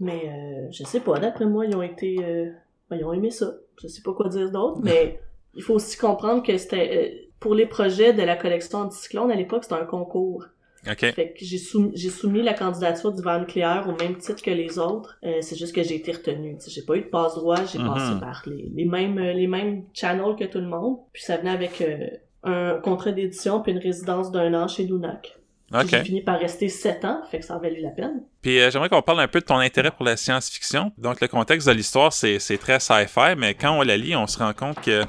[0.00, 2.50] Mais euh, je sais pas, d'après moi, ils ont été euh,
[2.90, 3.54] ben, ils ont aimé ça.
[3.80, 5.20] Je sais pas quoi dire d'autre, mais
[5.54, 9.34] il faut aussi comprendre que c'était euh, pour les projets de la collection Anticyclone à
[9.34, 10.46] l'époque, c'était un concours.
[11.12, 14.50] Fait que j'ai soumis, j'ai soumis la candidature du vent nucléaire au même titre que
[14.50, 15.16] les autres.
[15.24, 16.56] Euh, c'est juste que j'ai été retenue.
[16.66, 17.88] J'ai pas eu de passe droit, j'ai Mhm.
[17.94, 20.98] passé par les, les mêmes euh, les mêmes channels que tout le monde.
[21.12, 22.06] Puis ça venait avec euh,
[22.44, 25.38] un contrat d'édition puis une résidence d'un an chez Lunac.
[25.88, 28.22] J'ai fini par rester sept ans, fait que ça a valu la peine.
[28.42, 30.92] Puis euh, j'aimerais qu'on parle un peu de ton intérêt pour la science-fiction.
[30.98, 34.28] Donc le contexte de l'histoire, c'est, c'est très sci-fi, mais quand on la lit, on
[34.28, 35.02] se rend compte que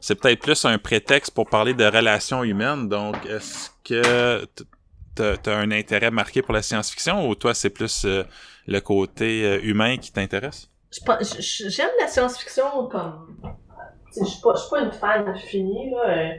[0.00, 2.88] c'est peut-être plus un prétexte pour parler de relations humaines.
[2.88, 4.46] Donc est-ce que
[5.14, 8.24] t'as, t'as un intérêt marqué pour la science-fiction ou toi c'est plus euh,
[8.66, 10.68] le côté euh, humain qui t'intéresse?
[11.38, 13.36] J'aime la science-fiction comme...
[14.16, 16.08] Je suis pas, je suis pas une fan finie, là.
[16.08, 16.30] euh,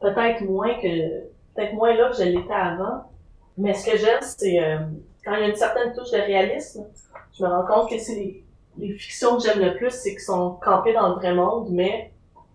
[0.00, 1.28] peut-être moins que...
[1.54, 3.10] Peut-être moins là que je l'étais avant.
[3.56, 4.78] Mais ce que j'aime, c'est euh,
[5.24, 6.86] quand il y a une certaine touche de réalisme,
[7.36, 8.44] je me rends compte que c'est les,
[8.78, 12.12] les fictions que j'aime le plus, c'est qui sont campées dans le vrai monde, mais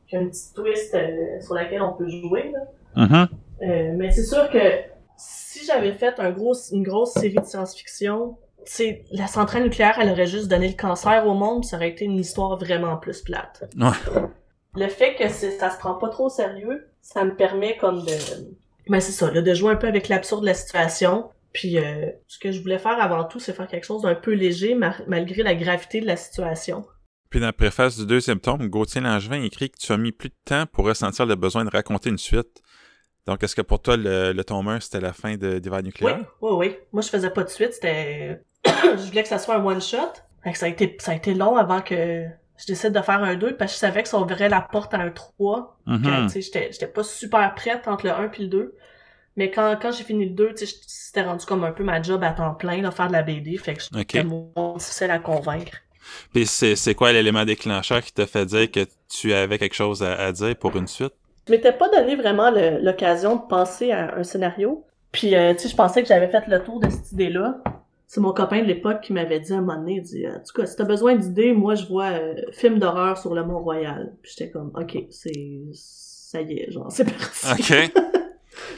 [0.08, 0.95] qui a un petit twist
[1.41, 2.53] sur laquelle on peut jouer.
[2.53, 3.08] Là.
[3.08, 3.27] Mhm.
[3.63, 4.60] Euh, mais c'est sûr que
[5.56, 8.38] si j'avais fait un gros, une grosse série de science-fiction,
[9.12, 12.20] la centrale nucléaire, elle aurait juste donné le cancer au monde, ça aurait été une
[12.20, 13.63] histoire vraiment plus plate.
[13.78, 14.22] Ouais.
[14.76, 18.12] Le fait que ça se prend pas trop au sérieux, ça me permet comme de...
[18.89, 21.30] Ben c'est ça, là, de jouer un peu avec l'absurde de la situation.
[21.54, 24.34] Puis euh, ce que je voulais faire avant tout, c'est faire quelque chose d'un peu
[24.34, 26.86] léger, ma- malgré la gravité de la situation.
[27.30, 30.30] Puis dans la préface du deuxième tome, Gauthier Langevin écrit que tu as mis plus
[30.30, 32.62] de temps pour ressentir le besoin de raconter une suite.
[33.27, 35.83] Donc, est-ce que pour toi, le, le tome 1, c'était la fin de d'hiver Oui,
[35.83, 36.35] nucléaire?
[36.41, 36.77] oui, oui.
[36.93, 38.41] Moi, je faisais pas de suite, c'était...
[38.65, 40.11] je voulais que ça soit un one-shot.
[40.43, 42.25] Fait que ça a été, ça a été long avant que
[42.57, 44.93] je décide de faire un 2, parce que je savais que ça ouvrait la porte
[44.93, 45.77] à un 3.
[45.88, 46.01] Mhm.
[46.03, 48.75] que, tu sais, j'étais, j'étais pas super prête entre le 1 puis le 2.
[49.38, 52.01] Mais quand, quand j'ai fini le 2, tu sais, c'était rendu comme un peu ma
[52.01, 53.57] job à temps plein, de faire de la BD.
[53.57, 54.05] Fait que OK.
[54.11, 55.77] c'était moins difficile à convaincre.
[56.33, 60.03] Puis c'est c'est quoi l'élément déclencheur qui t'a fait dire que tu avais quelque chose
[60.03, 61.13] à, à dire pour une suite?
[61.47, 62.49] Je m'étais pas donné vraiment
[62.81, 64.84] l'occasion de penser à un scénario.
[65.12, 67.62] Puis, euh, tu sais, je pensais que j'avais fait le tour de cette idée-là.
[68.08, 70.39] C'est mon copain de l'époque qui m'avait dit à un moment donné, il dit, en
[70.39, 74.13] tout cas, si t'as besoin d'idées, moi, je vois euh, film d'horreur sur le Mont-Royal.
[74.21, 75.31] Puis j'étais comme, ok, c'est...
[75.73, 77.47] ça y est, genre, c'est parti.
[77.51, 77.91] OK.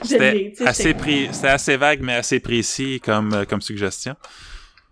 [0.03, 3.45] J'ai C'était lié, tu sais, assez, pré- c'était assez vague, mais assez précis comme, euh,
[3.45, 4.15] comme suggestion.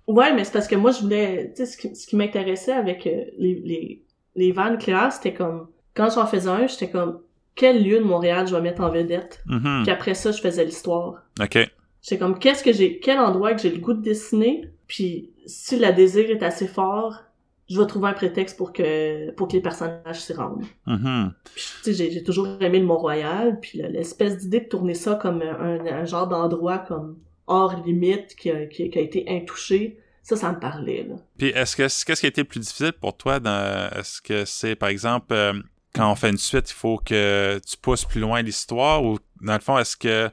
[0.08, 1.52] Ouais, mais c'est parce que moi, je voulais...
[1.56, 4.04] Tu sais, ce qui, ce qui m'intéressait avec euh, les, les,
[4.36, 5.68] les vannes claires, c'était comme...
[5.96, 7.22] Quand j'en faisais un, j'étais comme,
[7.56, 9.42] quel lieu de Montréal je vais mettre en vedette?
[9.48, 9.82] Mhm.
[9.84, 11.24] Puis après ça, je faisais l'histoire.
[11.42, 11.58] OK.
[12.02, 13.00] J'étais comme, qu'est-ce que j'ai...
[13.00, 14.70] Quel endroit que j'ai le goût de dessiner?
[14.88, 17.24] Puis si le désir est assez fort,
[17.68, 20.66] je vais trouver un prétexte pour que pour que les personnages s'y rendent.
[20.86, 24.94] Puis, tu sais, j'ai, j'ai toujours aimé le Mont-Royal, puis le- l'espèce d'idée de tourner
[24.94, 29.26] ça comme un, un genre d'endroit comme hors limite, qui a, qui, qui a été
[29.28, 31.16] intouché, ça, ça me parlait, là.
[31.40, 34.46] Puis est-ce que qu'est-ce qui a été le plus difficile pour toi dans est-ce que
[34.46, 35.54] c'est par exemple euh,
[35.96, 39.54] quand on fait une suite, il faut que tu pousses plus loin l'histoire ou dans
[39.54, 40.30] le fond est-ce que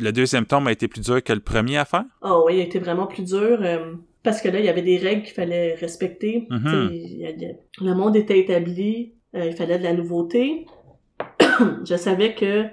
[0.00, 2.04] le deuxième tome a été plus dur que le premier à faire?
[2.22, 4.82] Ah oui, il a été vraiment plus dur, euh, parce que là, il y avait
[4.82, 6.46] des règles qu'il fallait respecter.
[6.50, 6.90] Mhm.
[6.92, 10.66] Il il le monde était établi, euh, il fallait de la nouveauté.
[11.84, 12.66] je savais que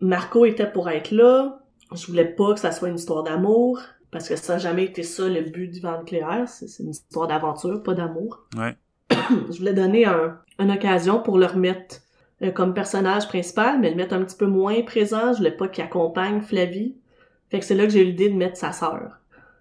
[0.00, 1.60] Marco était pour être là.
[1.94, 5.04] Je voulais pas que ça soit une histoire d'amour, parce que ça n'a jamais été
[5.04, 6.48] ça le but du vent nucléaire.
[6.48, 8.46] C'est c'est une histoire d'aventure, pas d'amour.
[8.56, 8.76] Ouais.
[9.50, 11.96] je voulais donner un, une occasion pour le remettre
[12.42, 15.32] euh, comme personnage principal, mais le mettre un petit peu moins présent.
[15.32, 16.96] Je voulais pas qu'il accompagne Flavie.
[17.50, 19.18] Fait que c'est là que j'ai eu l'idée de mettre sa sœur.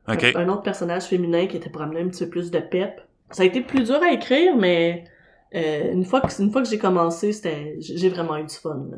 [0.08, 3.02] Un, un autre personnage féminin qui était pour amener un petit peu plus de pep.
[3.32, 5.06] Ça a été plus dur à écrire, mais
[5.56, 8.88] euh, une fois que une fois que j'ai commencé, c'était j'ai vraiment eu du fun.
[8.92, 8.98] là.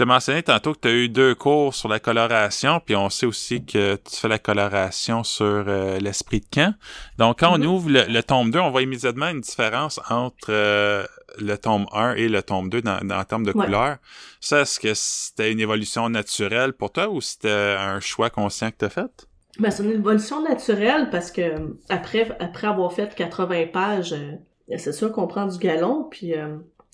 [0.00, 3.26] As mentionné tantôt que tu as eu deux cours sur la coloration, puis on sait
[3.26, 6.74] aussi que tu fais la coloration sur euh, l'esprit de camp.
[7.18, 11.04] Donc, quand on ouvre le, le tome 2, on voit immédiatement une différence entre euh,
[11.40, 13.64] le tome 1 et le tome 2 dans, dans en termes de Ouais.
[13.64, 13.96] couleur.
[14.40, 18.76] Ça, est-ce que c'était une évolution naturelle pour toi ou c'était un choix conscient que
[18.78, 19.26] tu as fait?
[19.58, 24.36] Ben, c'est une évolution naturelle parce que après après avoir fait 80 pages, euh,
[24.76, 26.06] c'est sûr qu'on prend du galon.
[26.08, 26.34] Puis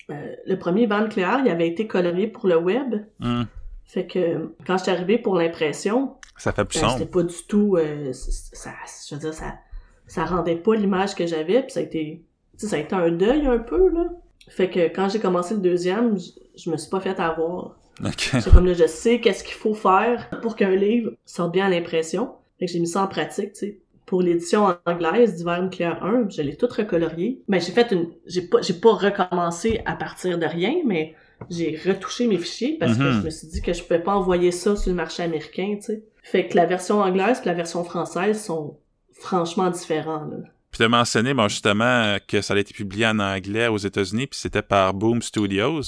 [0.09, 2.95] euh, le premier Van Cléar, il avait été colorié pour le web.
[3.19, 3.43] Hmm,
[3.85, 7.77] Fait que quand j'étais arrivée pour l'impression, Ça fait plus Ben, c'était pas du tout
[7.77, 8.71] euh, ça
[9.09, 9.55] je veux dire ça
[10.07, 12.93] ça rendait pas l'image que j'avais puis ça a été tu sais, ça a été
[12.95, 14.05] un deuil un peu là.
[14.49, 17.77] Fait que quand j'ai commencé le deuxième je, je me suis pas fait avoir.
[18.05, 18.19] OK.
[18.19, 21.69] c'est comme là je sais qu'est-ce qu'il faut faire pour qu'un livre sorte bien à
[21.69, 22.33] l'impression.
[22.59, 26.29] Fait que j'ai mis ça en pratique tu sais pour l'édition anglaise d'hiver nucléaire 1
[26.29, 30.37] je l'ai toute recoloriée ben j'ai fait une j'ai pas j'ai pas recommencé à partir
[30.37, 31.15] de rien mais
[31.49, 33.11] j'ai retouché mes fichiers parce que Mhm.
[33.19, 35.81] je me suis dit que je pouvais pas envoyer ça sur le marché américain, tu
[35.87, 36.03] sais.
[36.23, 38.77] Fait que la version anglaise et la version française sont
[39.13, 40.37] franchement différents, là.
[40.71, 44.27] Puis tu as mentionné bon, justement que ça a été publié en anglais aux États-Unis,
[44.27, 45.81] puis c'était par Boom Studios.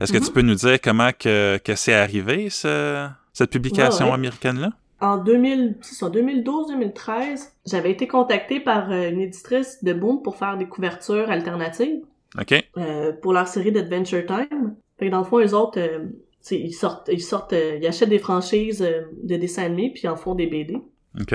[0.00, 0.24] Est-ce que Mhm.
[0.24, 4.14] tu peux nous dire comment que, que c'est arrivé, ce- cette publication Ouais, ouais.
[4.16, 4.70] américaine-là?
[5.02, 10.36] En 2000, c'est ça, 2012-2013, j'avais été contactée par euh, une éditrice de Boom pour
[10.36, 12.02] faire des couvertures alternatives
[12.40, 12.54] OK?
[12.78, 14.74] euh, pour leur série d'Adventure Time.
[14.98, 16.06] Fait que dans le fond, eux autres, euh,
[16.50, 18.80] ils sortent, ils sortent, euh, ils achètent des franchises
[19.22, 20.78] de dessins animés puis ils en font des BD.
[21.20, 21.34] OK.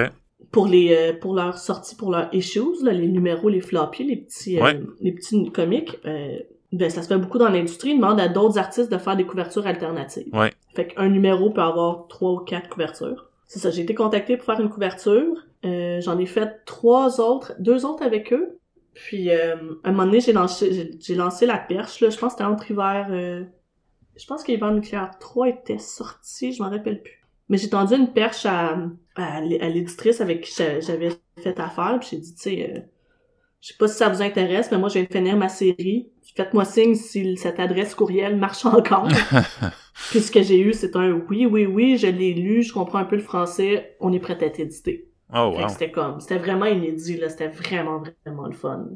[0.51, 4.59] pour les pour leur sortie pour leurs issues là, les numéros les floppies les petits
[4.61, 4.79] Ouais.
[5.01, 5.97] les petits comics
[6.71, 9.25] ben ça se fait beaucoup dans l'industrie ils demandent à d'autres artistes de faire des
[9.25, 10.51] couvertures alternatives Ouais.
[10.75, 14.45] fait qu'un numéro peut avoir trois ou quatre couvertures c'est ça j'ai été contactée pour
[14.45, 15.45] faire une couverture.
[15.65, 18.59] Euh, j'en ai fait trois autres deux autres avec eux.
[18.93, 22.09] Puis euh, à un moment donné j'ai lancé j'ai, lancé la perche là.
[22.09, 23.43] Je pense que c'était entre hiver euh,
[24.17, 27.13] je pense qu'Hiver nucléaire 3 était sorti je m'en rappelle plus.
[27.49, 28.77] Mais j'ai tendu une perche à,
[29.15, 32.81] à, à l'éditrice avec qui j'a- j'avais fait affaire, puis j'ai dit, tu sais, euh,
[33.61, 36.09] Je sais pas si ça vous intéresse, mais moi, je de finir ma série.
[36.35, 39.07] Faites-moi signe si cette adresse courriel marche encore.
[40.11, 42.99] Puis ce que j'ai eu, c'est un oui, oui, oui, je l'ai lu, je comprends
[42.99, 45.09] un peu le français, on est prêt à être édité.
[45.33, 45.67] Oh, wow.
[45.67, 48.87] C'était comme, c'était vraiment inédit, là, c'était vraiment, vraiment le fun.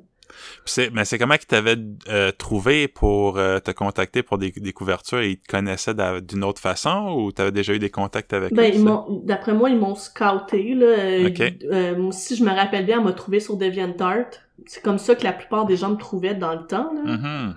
[0.94, 5.20] Mais c'est comment qu'ils t'avaient euh, trouvé pour euh, te contacter pour des, des couvertures?
[5.20, 8.74] Et ils te connaissaient d'une autre façon ou t'avais déjà eu des contacts avec ben,
[8.74, 9.22] eux?
[9.26, 10.74] D'après moi, ils m'ont scouté.
[10.74, 10.86] Là.
[10.86, 14.30] Euh, si je me rappelle bien, elle m'a trouvé sur DeviantArt.
[14.66, 16.92] C'est comme ça que la plupart des gens me trouvaient dans le temps.
[16.94, 17.18] Là.
[17.18, 17.56] Mhm.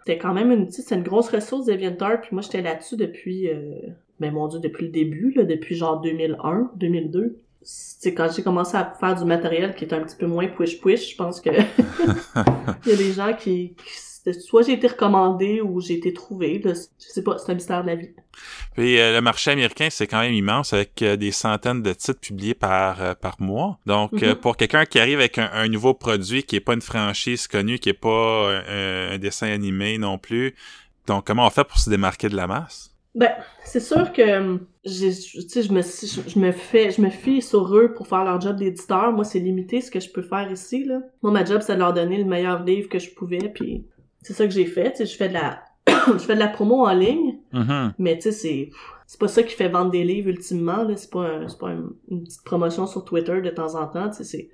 [0.00, 2.20] C'était quand même une, c'est une grosse ressource DeviantArt.
[2.20, 3.74] Puis moi, j'étais là-dessus depuis, euh,
[4.20, 7.40] ben mon dieu, depuis le début, là, depuis genre 2001, 2002.
[7.62, 11.10] C'est quand j'ai commencé à faire du matériel qui était un petit peu moins push-push,
[11.10, 11.50] je pense que
[12.86, 13.74] il y a des gens qui,
[14.32, 16.58] soit j'ai été recommandé ou j'ai été trouvé.
[16.58, 18.10] Là, je sais pas, c'est un mystère de la vie.
[18.74, 22.20] Puis euh, le marché américain, c'est quand même immense avec euh, des centaines de titres
[22.20, 23.78] publiés par euh, par mois.
[23.86, 24.34] Donc Mhm.
[24.36, 27.78] pour quelqu'un qui arrive avec un, un nouveau produit qui est pas une franchise connue,
[27.78, 30.54] qui est pas un, dessin animé non plus,
[31.06, 32.92] donc comment on fait pour se démarquer de la masse?
[33.14, 33.32] Ben,
[33.64, 38.06] c'est sûr que je me, je, je me fais, je me fie sur eux pour
[38.08, 39.10] faire leur job d'éditeur.
[39.12, 41.00] Moi, c'est limité ce que je peux faire ici là.
[41.22, 43.86] Moi, ma job, c'est de leur donner le meilleur livre que je pouvais, puis
[44.26, 44.90] c'est ça que j'ai fait.
[44.92, 45.62] Tu sais, je fais de la,
[46.06, 47.94] je fais de la promo en ligne, Mhm.
[47.98, 48.70] mais tu sais, c'est,
[49.06, 50.82] c'est pas ça qui fait vendre des livres ultimement.
[50.82, 53.86] Là, c'est pas, un- c'est pas un- une petite promotion sur Twitter de temps en
[53.86, 54.08] temps.
[54.10, 54.48] Tu sais, c'est,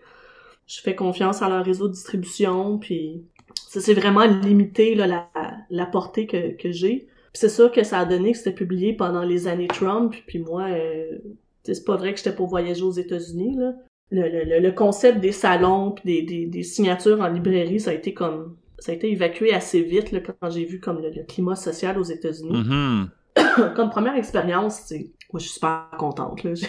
[0.66, 3.22] je fais confiance à leur réseau de distribution, puis
[3.68, 5.28] ça c'est vraiment limité là la,
[5.70, 7.06] la portée que, que j'ai.
[7.32, 10.38] Puis c'est sûr que ça a donné que c'était publié pendant les années Trump, puis
[10.38, 11.18] moi, euh,
[11.64, 13.72] c'est pas vrai que j'étais pour voyager aux États-Unis là.
[14.11, 17.92] Le, le, le- le concept des salons puis des, des, des signatures en librairie, ça
[17.92, 21.10] a été comme ça a été évacué assez vite là, quand j'ai vu comme le,
[21.10, 22.64] le climat social aux États-Unis.
[22.64, 23.10] Mhm.
[23.76, 24.92] comme première expérience,
[25.32, 26.52] moi je suis super contente là.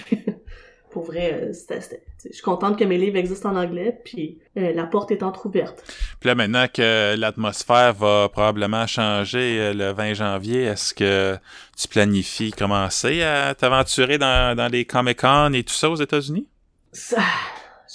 [0.92, 4.74] Pour vrai, euh, c'était, je suis contente que mes livres existent en anglais, puis euh,
[4.74, 5.84] la porte est entrouverte.
[6.20, 11.36] Puis là, maintenant que l'atmosphère va probablement changer euh, le 20 janvier, est-ce que
[11.76, 16.48] tu planifies commencer à t'aventurer dans, dans les Comic-Con et tout ça aux États-Unis?
[16.92, 17.24] Ça,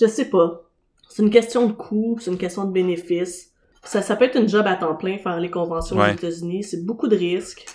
[0.01, 0.69] je sais pas.
[1.09, 3.48] C'est une question de coût, c'est une question de bénéfice.
[3.89, 6.11] Ça, ça peut être une job à temps plein, faire les conventions Ouais.
[6.11, 6.63] aux États-Unis.
[6.63, 7.65] C'est beaucoup de risques.
[7.67, 7.73] Tu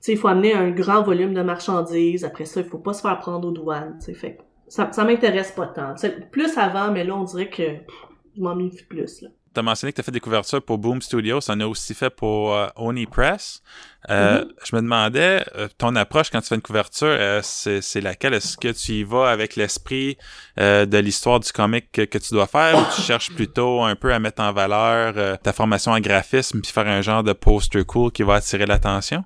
[0.00, 2.24] sais, il faut amener un grand volume de marchandises.
[2.24, 3.98] Après ça, il faut pas se faire prendre aux douanes.
[4.14, 5.94] Fait ça, ça m'intéresse pas tant.
[5.94, 7.94] Tu sais, plus avant, mais là, on dirait que pff,
[8.36, 9.28] je m'en méfie plus, là.
[9.54, 11.94] Tu as mentionné que tu as fait des couvertures pour Boom Studios, on a aussi
[11.94, 13.62] fait pour euh, Oni Press.
[14.08, 18.34] Euh, Je me demandais, euh, ton approche quand tu fais une couverture, euh, c'est laquelle?
[18.34, 20.16] Est-ce que tu y vas avec l'esprit
[20.58, 23.94] euh, de l'histoire du comic que, que tu dois faire ou tu cherches plutôt un
[23.94, 27.84] peu à mettre en valeur ta formation en graphisme puis faire un genre de poster
[27.84, 29.24] cool qui va attirer l'attention?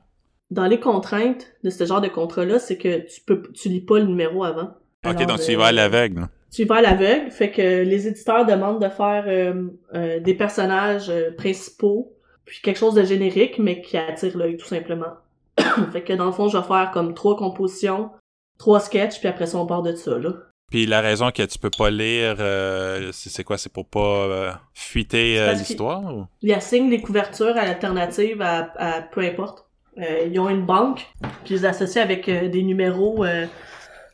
[0.51, 3.99] Dans les contraintes de ce genre de contrat-là, c'est que tu peux, tu lis pas
[3.99, 4.75] le numéro avant.
[5.05, 6.29] Ok, Alors, donc tu y vas à l'aveugle.
[6.51, 11.11] Tu vas à l'aveugle, fait que les éditeurs demandent de faire euh, euh, des personnages
[11.11, 12.13] euh, principaux,
[12.45, 15.15] puis quelque chose de générique, mais qui attire l'œil tout simplement.
[15.93, 18.11] fait que dans le fond, je vais faire comme trois compositions,
[18.59, 20.31] trois sketchs, puis après ça, on part de ça, là.
[20.71, 23.57] Puis la raison que tu peux pas lire, euh, c'est quoi?
[23.57, 26.03] C'est pour pas fuiter l'histoire?
[26.13, 26.27] ou?
[26.43, 29.65] Ils assignent des couvertures à l'alternative à, à peu importe.
[29.97, 31.07] Ils ont une banque,
[31.45, 33.25] puis ils associent avec des numéros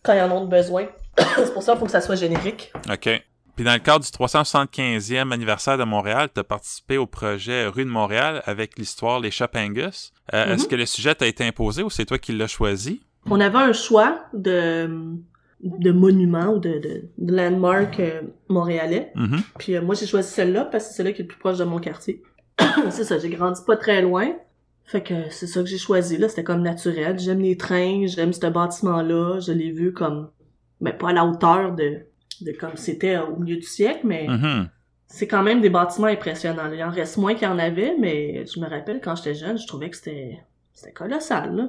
[0.03, 0.88] quand ils en ont besoin.
[1.18, 2.72] C'est pour ça qu'il faut que ça soit générique.
[2.90, 3.09] OK.
[3.55, 7.85] Puis dans le cadre du 375e anniversaire de Montréal, tu as participé au projet Rue
[7.85, 10.12] de Montréal avec l'histoire Les Chats Angus.
[10.33, 10.53] Euh, Mhm.
[10.53, 13.03] Est-ce que le sujet t'a été imposé ou c'est toi qui l'as choisi?
[13.31, 14.88] On avait un choix de,
[15.62, 19.12] de monuments ou de, de, de landmarks euh, montréalais.
[19.16, 19.42] Mhm.
[19.59, 21.59] Puis euh, moi, j'ai choisi celle-là parce que c'est celle qui est le plus proche
[21.59, 22.22] de mon quartier.
[22.90, 24.33] c'est ça, j'ai grandi pas très loin.
[24.87, 26.29] Fait que c'est ça que j'ai choisi, là.
[26.29, 27.18] C'était comme naturel.
[27.18, 29.40] J'aime les trains, j'aime ce bâtiment-là.
[29.40, 30.31] Je l'ai vu comme...
[30.83, 32.01] Ben, pas à la hauteur de,
[32.42, 34.68] de comme c'était au milieu du siècle, mais Mhm.
[35.07, 36.71] c'est quand même des bâtiments impressionnants.
[36.73, 39.59] Il en reste moins qu'il y en avait, mais je me rappelle, quand j'étais jeune,
[39.59, 40.38] je trouvais que c'était...
[40.75, 41.68] C'était colossal, là.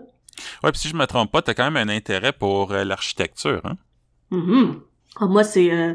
[0.64, 3.62] Ouais, puis si je me trompe pas, t'as quand même un intérêt pour euh, l'architecture,
[3.66, 3.78] hein?
[4.32, 4.82] Mhm.
[5.20, 5.72] Ah, moi, c'est...
[5.72, 5.94] euh,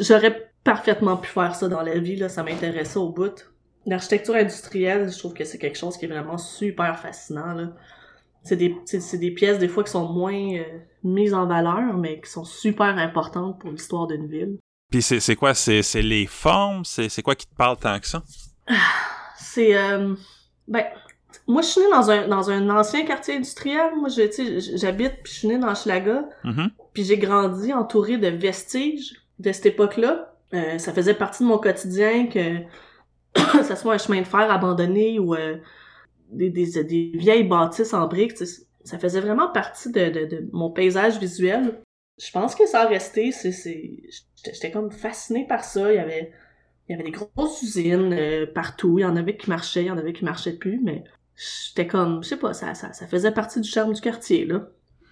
[0.00, 2.28] J'aurais parfaitement pu faire ça dans la vie, là.
[2.28, 3.48] Ça m'intéressait au bout.
[3.86, 7.68] L'architecture industrielle, je trouve que c'est quelque chose qui est vraiment super fascinant, là.
[8.46, 8.76] C'est des,
[9.14, 10.62] des pièces, des fois, qui sont moins euh,
[11.02, 14.58] mises en valeur, mais qui sont super importantes pour l'histoire d'une ville.
[14.90, 15.52] Puis c'est quoi?
[15.54, 16.84] C'est les formes?
[16.84, 18.22] C'est quoi qui te parle tant que ça?
[19.36, 19.76] C'est...
[19.76, 20.14] euh,
[20.68, 20.84] ben...
[21.48, 23.92] Moi, je suis née dans un, dans un ancien quartier industriel.
[23.96, 26.24] Moi, j'habite, puis je suis née dans Schlaga.
[26.42, 26.70] Mhm.
[26.92, 30.34] Puis j'ai grandi entourée de vestiges de cette époque-là.
[30.54, 32.62] Euh, ça faisait partie de mon quotidien que
[33.62, 35.56] ça soit un chemin de fer abandonné ou euh,
[36.30, 38.36] des, des, des vieilles bâtisses en briques.
[38.84, 41.80] Ça faisait vraiment partie de, de, de mon paysage visuel.
[42.22, 43.32] Je pense que ça a resté.
[43.32, 45.92] J'étais- comme fascinée par ça.
[45.92, 46.32] Il y avait
[46.88, 48.98] il y avait des grosses usines euh, partout.
[48.98, 51.02] Il y en avait qui marchaient, il y en avait qui marchaient plus, mais
[51.34, 54.68] j'étais comme, je sais pas, ça, ça, ça faisait partie du charme du quartier, là.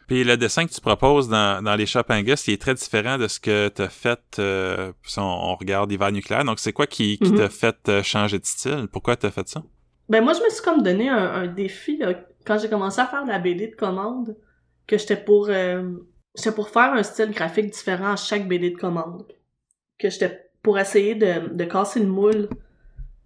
[0.07, 3.18] Puis le dessin que tu proposes dans, dans les Shop Angus, il est très différent
[3.18, 6.44] de ce que tu as fait, euh, si on, regarde Hiver nucléaire.
[6.44, 7.38] Donc, c'est quoi qui, qui Mhm.
[7.38, 8.87] t'a fait euh, changer de style?
[8.92, 9.64] Pourquoi t'as fait ça?
[10.09, 12.14] Ben moi, je me suis comme donné un, un défi là,
[12.45, 14.37] quand j'ai commencé à faire de la BD de commande,
[14.87, 15.93] que j'étais pour euh,
[16.35, 19.27] j'étais pour faire un style graphique différent à chaque BD de commande.
[19.99, 22.49] Que j'étais pour essayer de, de casser le moule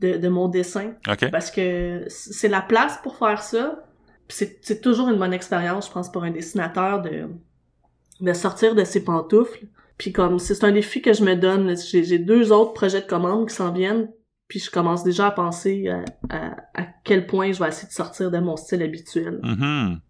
[0.01, 0.93] de, de mon dessin.
[1.09, 1.31] OK?
[1.31, 3.85] Parce que c'est la place pour faire ça.
[4.29, 7.29] Puis C'est c'est toujours une bonne expérience, je pense, pour un dessinateur de,
[8.21, 9.67] de sortir de ses pantoufles.
[9.97, 13.07] Puis comme c'est un défi que je me donne, j'ai j'ai deux autres projets de
[13.07, 14.09] commande qui s'en viennent,
[14.49, 17.93] puis je commence déjà à penser à, à, à quel point je vais essayer de
[17.93, 19.41] sortir de mon style habituel.
[19.43, 20.01] Mhm.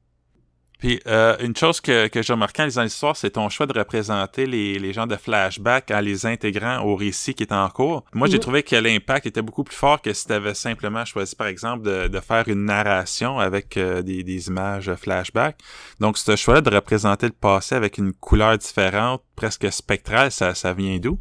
[0.79, 3.77] Puis euh, une chose que, que j'ai remarqué en lisant l'histoire, c'est ton choix de
[3.77, 8.05] représenter les, les gens de flashback en les intégrant au récit qui est en cours.
[8.15, 8.43] Moi, j'ai Mhm.
[8.43, 11.83] trouvé que l'impact était beaucoup plus fort que si tu avais simplement choisi, par exemple,
[11.85, 15.59] de, de faire une narration avec euh, des, des images flashback.
[15.99, 20.75] Donc, ce choix-là de représenter le passé avec une couleur différente, presque spectrale, ça, ça
[20.75, 21.19] vient d'où?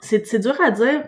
[0.00, 1.02] C'est dur à dire.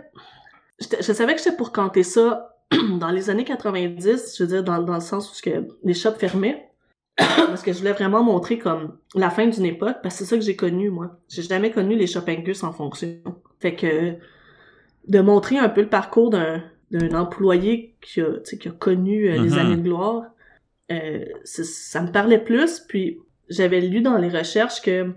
[0.80, 2.56] Je savais que j'étais pour canter ça
[3.00, 6.18] dans les années 90, je veux dire, dans, dans le sens où que les shops
[6.18, 6.70] fermaient.
[7.16, 10.37] parce que je voulais vraiment montrer comme la fin d'une époque, parce que c'est ça
[10.37, 11.18] que j'ai connu, moi.
[11.28, 13.08] J'ai jamais connu les shops Angus en fonction.
[13.60, 14.14] Fait que
[15.06, 19.38] de montrer un peu le parcours d'un d'un employé qui a, qui a connu euh,
[19.38, 19.58] les Mhm.
[19.58, 20.22] années de gloire,
[20.92, 22.80] euh, ça me parlait plus.
[22.80, 25.12] Puis j'avais lu dans les recherches que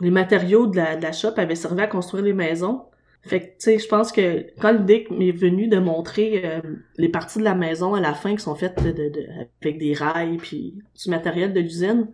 [0.00, 2.82] les matériaux de la, de la shop avaient servi à construire les maisons.
[3.22, 6.60] Fait que, tu sais, je pense que quand l'idée m'est venue de montrer euh,
[6.96, 9.26] les parties de la maison à la fin qui sont faites de, de-
[9.62, 12.08] avec des rails puis du matériel de l'usine,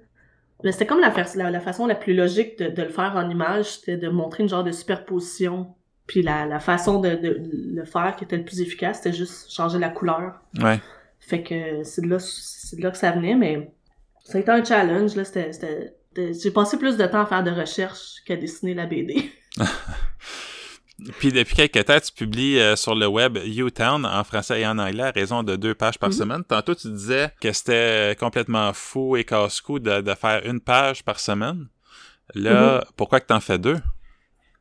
[0.65, 3.29] c'était comme la, fa- la, la façon la plus logique de, de le faire en
[3.29, 5.75] image, c'était de montrer une genre de superposition.
[6.07, 9.79] Puis la, la façon de, le faire qui était le plus efficace, c'était juste changer
[9.79, 10.41] la couleur.
[10.63, 10.81] Ouais.
[11.21, 13.71] Fait que c'est de là, c'est de là que ça venait, mais
[14.25, 15.25] ça a été un challenge, là.
[15.25, 15.51] C'était-
[16.17, 19.31] j'ai passé plus de temps à faire de recherche qu'à dessiner la BD.
[21.19, 24.79] Puis depuis quelques temps, tu publies euh, sur le web U-Town en français et en
[24.79, 26.15] anglais à raison de deux pages par Mhm.
[26.15, 26.45] semaine.
[26.45, 31.03] Tantôt, tu disais que c'était euh, complètement fou et casse-cou de, de faire une page
[31.05, 31.67] par semaine.
[32.35, 32.85] Là, Mhm.
[32.97, 33.79] pourquoi que t'en fais deux?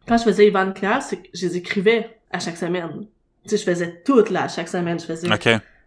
[0.07, 3.05] Quand je faisais Ivan Claire, c'est que je les écrivais à chaque semaine.
[3.43, 4.99] Tu sais, je faisais tout, là, à chaque semaine.
[4.99, 5.27] Je faisais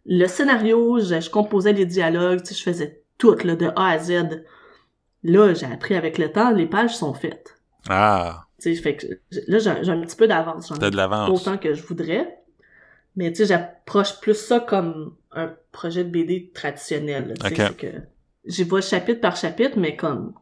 [0.09, 3.89] le scénario, je, je composais les dialogues, tu sais, je faisais tout, là, de A
[3.91, 4.45] à Z.
[5.25, 7.59] Là, j'ai appris avec le temps, les pages sont faites.
[7.89, 9.07] Ah, Tu sais, fait que
[9.49, 10.73] là, j'ai un petit peu d'avance.
[10.79, 11.29] T'as de l'avance.
[11.41, 12.39] autant que je voudrais.
[13.17, 17.35] Mais tu sais, j'approche plus ça comme un projet de BD traditionnel.
[17.43, 17.87] là, que
[18.45, 20.35] j'y vais chapitre par chapitre, mais comme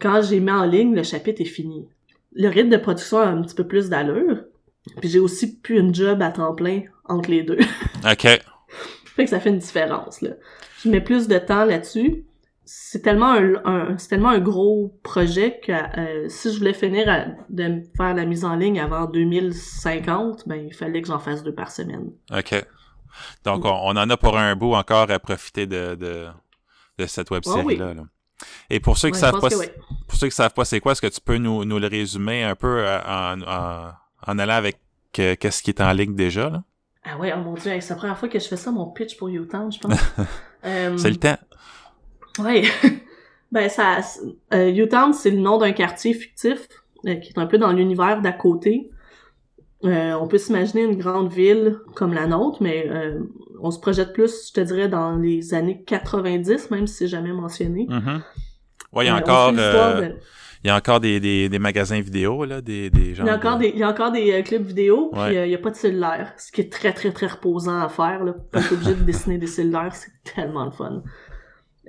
[0.00, 1.88] quand j'ai mis en ligne, le chapitre est fini.
[2.32, 4.44] Le rythme de production a un petit peu plus d'allure.
[5.00, 7.58] Puis j'ai aussi plus une job à temps plein entre les deux.
[8.10, 8.22] OK.
[8.22, 10.30] fait que ça fait une différence, là.
[10.82, 12.24] Je mets plus de temps là-dessus.
[12.72, 17.08] C'est tellement un, un- c'est tellement un gros projet que euh, si je voulais finir
[17.08, 21.42] à- de faire la mise en ligne avant 2050, ben il fallait que j'en fasse
[21.42, 22.12] deux par semaine.
[22.32, 22.64] OK.
[23.44, 26.26] Donc, on, on en a pour un bout encore à profiter de, de,
[26.98, 27.52] de cette web oui.
[27.52, 27.94] série-là.
[27.94, 28.02] là.
[28.70, 29.56] Et pour ceux qui Ouais, savent pas, que
[30.06, 32.44] pour ceux qui savent pas c'est quoi, est-ce que tu peux nous, nous le résumer
[32.44, 33.90] un peu euh, en, en,
[34.28, 34.78] en allant avec
[35.18, 36.62] euh, qu'est-ce qui est en ligne déjà, là?
[37.02, 39.16] Ah ouais, oh mon dieu, c'est la première fois que je fais ça, mon pitch
[39.16, 39.98] pour Utown, je pense.
[40.62, 41.38] Euh, C'est le temps.
[42.42, 42.62] Ouais.
[43.52, 43.98] ben ça,
[44.54, 46.68] euh, Utown, c'est le nom d'un quartier fictif
[47.06, 48.90] euh, qui est un peu dans l'univers d'à côté.
[49.84, 53.20] Euh, on peut s'imaginer une grande ville comme la nôtre, mais euh,
[53.62, 57.32] on se projette plus, je te dirais, dans les années 90, même si c'est jamais
[57.32, 57.86] mentionné.
[57.88, 58.22] Mhm.
[58.92, 60.16] Ouais, il y a encore, de-
[60.62, 63.24] il y a encore des, des, des magasins vidéo, là, des, des gens.
[63.24, 65.36] Il y a encore des, il y a encore des euh, clubs vidéo, puis Ouais.
[65.38, 67.88] euh, il y a pas de cellulaire, ce qui est très très très reposant à
[67.88, 68.22] faire.
[68.24, 71.02] Là, pas obligé de dessiner des cellulaires, c'est tellement le fun.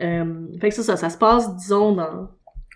[0.02, 2.30] Euh, fait que c'est ça, ça se passe, disons, dans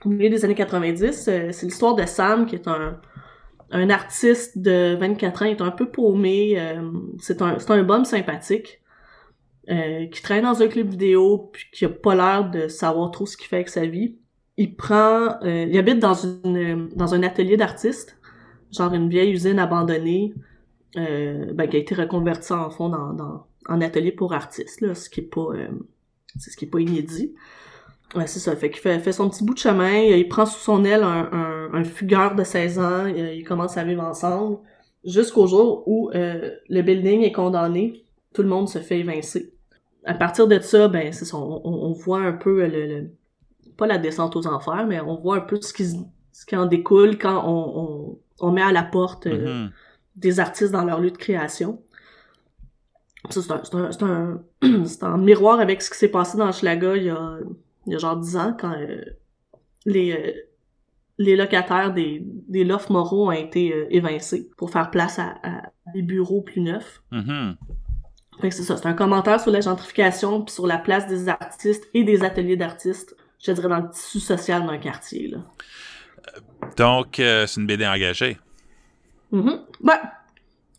[0.03, 1.28] au milieu des années 90.
[1.28, 2.99] Euh, c'est l'histoire de Sam, qui est un,
[3.89, 6.53] artiste de 24 ans, il est un peu paumé.
[6.57, 6.82] euh,
[7.19, 8.82] c'est un, un bum sympathique.
[9.67, 13.36] qui travaille dans un club vidéo puis qui a pas l'air de savoir trop ce
[13.36, 14.17] qu'il fait avec sa vie.
[14.57, 18.17] Il prend, il habite dans une dans un atelier d'artiste,
[18.71, 20.34] genre une vieille usine abandonnée,
[20.95, 25.21] ben, qui a été reconvertie en fond dans, en atelier pour artistes là, ce qui
[25.21, 25.49] est pas
[26.38, 27.33] c'est ce qui est pas inédit.
[28.15, 28.55] Ouais, c'est ça.
[28.55, 31.29] Fait qu'il fait, fait son petit bout de chemin, il prend sous son aile un,
[31.31, 34.59] un, un fugueur de 16 ans, euh, ils commencent à vivre ensemble,
[35.03, 39.53] jusqu'au jour où euh, le building est condamné, tout le monde se fait évincer.
[40.05, 43.09] À partir de ça, ben c'est ça, on, on voit un peu le, le-
[43.75, 45.86] pas la descente aux enfers, mais on voit un peu ce qui,
[46.31, 49.71] ce qui en découle quand on, on, on met à la porte euh, Mhm.
[50.15, 51.81] des artistes dans leur lieu de création.
[53.30, 54.41] Ça, c'est un, un,
[55.01, 57.38] un, en miroir avec ce qui s'est passé dans Schlaga il y a,
[57.88, 59.01] il y a genre 10 ans, quand euh,
[59.86, 60.32] les, euh,
[61.17, 65.61] les locataires des, des lofts moraux ont été euh, évincés pour faire place à, à
[65.93, 67.01] des bureaux plus neufs.
[68.41, 71.30] Fait que c'est ça, c'est un commentaire sur la gentrification puis sur la place des
[71.30, 75.38] artistes et des ateliers d'artistes, je dirais dans le tissu social d'un quartier, là.
[76.76, 78.38] Donc, c'est une BD engagée.
[79.32, 79.99] Ben,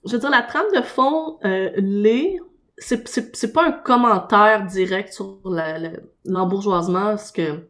[0.07, 2.36] je veux dire, la trame de fond, euh, l'est.
[2.78, 5.92] C'est, c'est, c'est pas un commentaire direct sur la- la-
[6.26, 7.66] l'embourgeoisement, parce que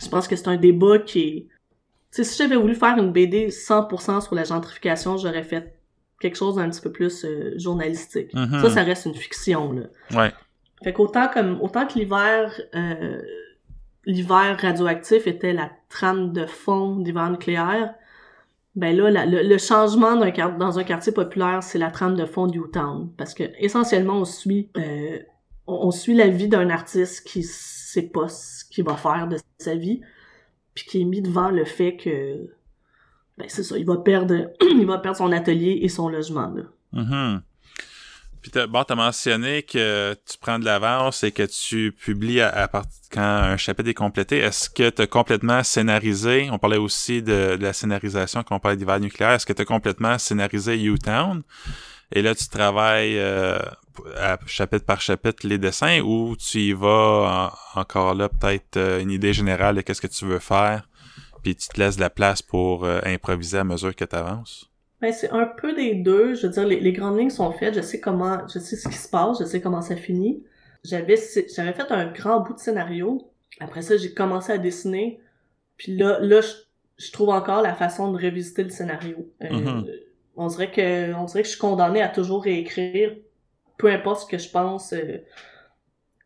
[0.00, 1.48] je pense que c'est un débat qui est...
[2.10, 5.74] Si j'avais voulu faire une BD 100% sur la gentrification, j'aurais fait
[6.20, 8.34] quelque chose d'un petit peu plus euh, journalistique.
[8.34, 8.60] Mhm.
[8.62, 9.82] Ça, ça reste une fiction, là.
[10.16, 10.32] Ouais.
[10.82, 13.20] Fait qu'autant comme autant que l'hiver euh,
[14.06, 17.94] l'hiver radioactif était la trame de fond d'hiver nucléaire,
[18.78, 22.46] ben là la- le, changement d'un dans un quartier populaire, c'est la trame de fond
[22.46, 25.18] du Town parce que essentiellement on suit euh,
[25.66, 29.74] on, suit la vie d'un artiste qui sait pas ce qu'il va faire de sa
[29.74, 30.00] vie
[30.74, 32.50] puis qui est mis devant le fait que
[33.36, 36.62] ben c'est ça, il va perdre il va perdre son atelier et son logement là.
[36.92, 37.42] Mhm.
[38.42, 42.50] Puis, t'as, bon, t'as mentionné que tu prends de l'avance et que tu publies à,
[42.50, 44.38] à part- quand un chapitre est complété.
[44.38, 48.76] Est-ce que tu as complètement scénarisé, on parlait aussi de, la scénarisation quand on parlait
[48.76, 51.42] d'hiver nucléaire, est-ce que tu as complètement scénarisé U-Town?
[52.12, 53.58] Et là, tu travailles euh,
[54.46, 59.10] chapitre par chapitre les dessins ou tu y vas en- encore là, peut-être euh, une
[59.10, 60.88] idée générale de qu'est-ce que tu veux faire,
[61.42, 64.67] puis tu te laisses de la place pour euh, improviser à mesure que tu avances?
[65.00, 66.34] Ben, c'est un peu des deux.
[66.34, 67.74] Je veux dire, les, les grandes lignes sont faites.
[67.74, 70.42] Je sais comment, je sais ce qui se passe, je sais comment ça finit.
[70.84, 71.16] J'avais,
[71.54, 73.30] j'avais fait un grand bout de scénario.
[73.60, 75.20] Après ça, j'ai commencé à dessiner.
[75.76, 76.52] Puis là, là, je,
[76.98, 79.32] je trouve encore la façon de revisiter le scénario.
[79.42, 79.86] Euh, Mhm.
[80.36, 83.16] On dirait que, on dirait que je suis condamnée à toujours réécrire,
[83.78, 84.92] peu importe ce que je pense.
[84.94, 85.18] euh,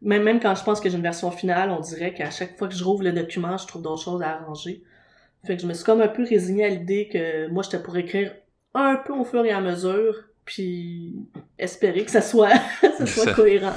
[0.00, 2.68] même, même quand je pense que j'ai une version finale, on dirait qu'à chaque fois
[2.68, 4.82] que je rouvre le document, je trouve d'autres choses à arranger.
[5.46, 7.96] Fait que je me suis comme un peu résignée à l'idée que moi, j'étais pour
[7.96, 8.34] écrire
[8.74, 10.14] un peu au fur et à mesure,
[10.44, 11.14] puis
[11.58, 12.50] espérer que ça soit,
[12.80, 13.74] ça soit Ça- cohérent.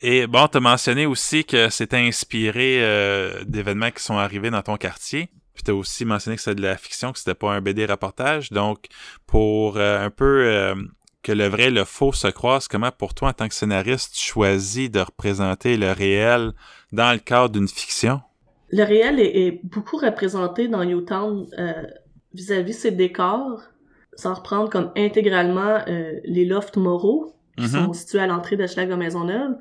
[0.00, 4.60] Et bon, tu as mentionné aussi que c'était inspiré euh, d'événements qui sont arrivés dans
[4.60, 5.30] ton quartier.
[5.54, 7.86] Puis tu as aussi mentionné que c'était de la fiction, que c'était pas un BD
[7.86, 8.50] reportage.
[8.50, 8.86] Donc,
[9.26, 10.74] pour euh, un peu euh,
[11.22, 14.14] que le vrai et le faux se croisent, comment pour toi, en tant que scénariste,
[14.14, 16.52] tu choisis de représenter le réel
[16.92, 18.20] dans le cadre d'une fiction?
[18.70, 21.46] Le réel est, est beaucoup représenté dans Newtown
[22.34, 23.62] vis-à-vis ses décors,
[24.16, 27.68] sans reprendre comme intégralement euh, les lofts moraux qui Mhm.
[27.86, 29.52] sont situés à l'entrée de Schlag de Maisonneuve.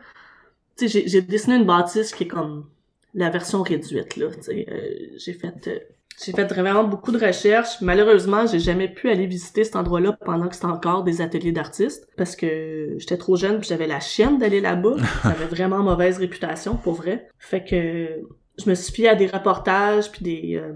[0.77, 2.65] Tu sais, j'ai- dessiné une bâtisse qui est comme
[3.13, 4.65] la version réduite, là, tu sais.
[4.71, 5.67] euh, j'ai fait...
[5.67, 5.79] euh,
[6.23, 7.81] j'ai fait vraiment beaucoup de recherches.
[7.81, 12.07] Malheureusement, j'ai jamais pu aller visiter cet endroit-là pendant que c'était encore des ateliers d'artistes
[12.17, 14.95] parce que j'étais trop jeune puis j'avais la chienne d'aller là-bas.
[15.23, 17.29] Ça avait vraiment mauvaise réputation, pour vrai.
[17.39, 18.21] Fait que
[18.63, 20.73] je me suis fiée à des reportages puis des, euh,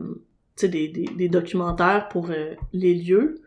[0.56, 3.40] tu sais, des, des, des documentaires pour euh, les lieux.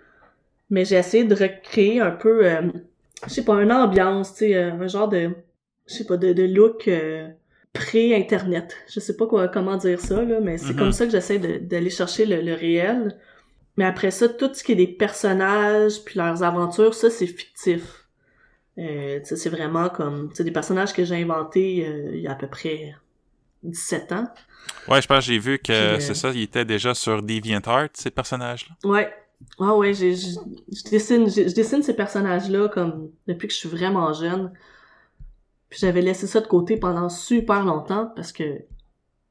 [0.71, 2.63] Mais j'ai essayé de recréer un peu, euh,
[3.27, 5.31] je sais pas, une ambiance, tu sais, euh, un genre de,
[5.89, 7.29] je sais pas, de, de look euh,
[7.73, 8.77] pré-internet.
[8.89, 10.79] Je sais pas quoi, comment dire ça, là, mais c'est Mhm.
[10.79, 13.17] comme ça que j'essaie d'aller chercher le, le réel.
[13.77, 18.07] Mais après ça, tout ce qui est des personnages puis leurs aventures, ça, c'est fictif.
[18.79, 22.21] Euh, tu sais, c'est vraiment comme, tu sais, des personnages que j'ai inventés euh, il
[22.21, 22.95] y a à peu près
[23.63, 24.29] 17 ans.
[24.89, 27.89] Ouais, je pense que j'ai vu que euh, c'est ça, il était déjà sur DeviantArt,
[27.95, 28.89] ces personnages-là.
[28.89, 29.13] Ouais.
[29.59, 33.69] Ah ouais, je, je dessine, je, je dessine ces personnages-là comme depuis que je suis
[33.69, 34.53] vraiment jeune.
[35.69, 38.63] Puis j'avais laissé ça de côté pendant super longtemps parce que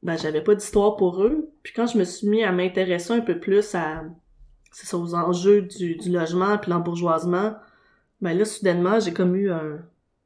[0.02, 1.50] ben j'avais pas d'histoire pour eux.
[1.64, 4.04] Puis quand je me suis mis à m'intéresser un peu plus à
[4.72, 7.56] c'est ça, aux enjeux du, du logement puis l'embourgeoisement,
[8.22, 9.80] ben là soudainement j'ai comme eu un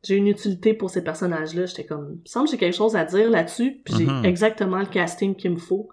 [0.03, 1.65] j'ai une utilité pour ces personnages-là.
[1.65, 4.79] J'étais comme, il me semble que j'ai quelque chose à dire là-dessus, puis j'ai exactement
[4.79, 5.89] le casting qu'il me faut.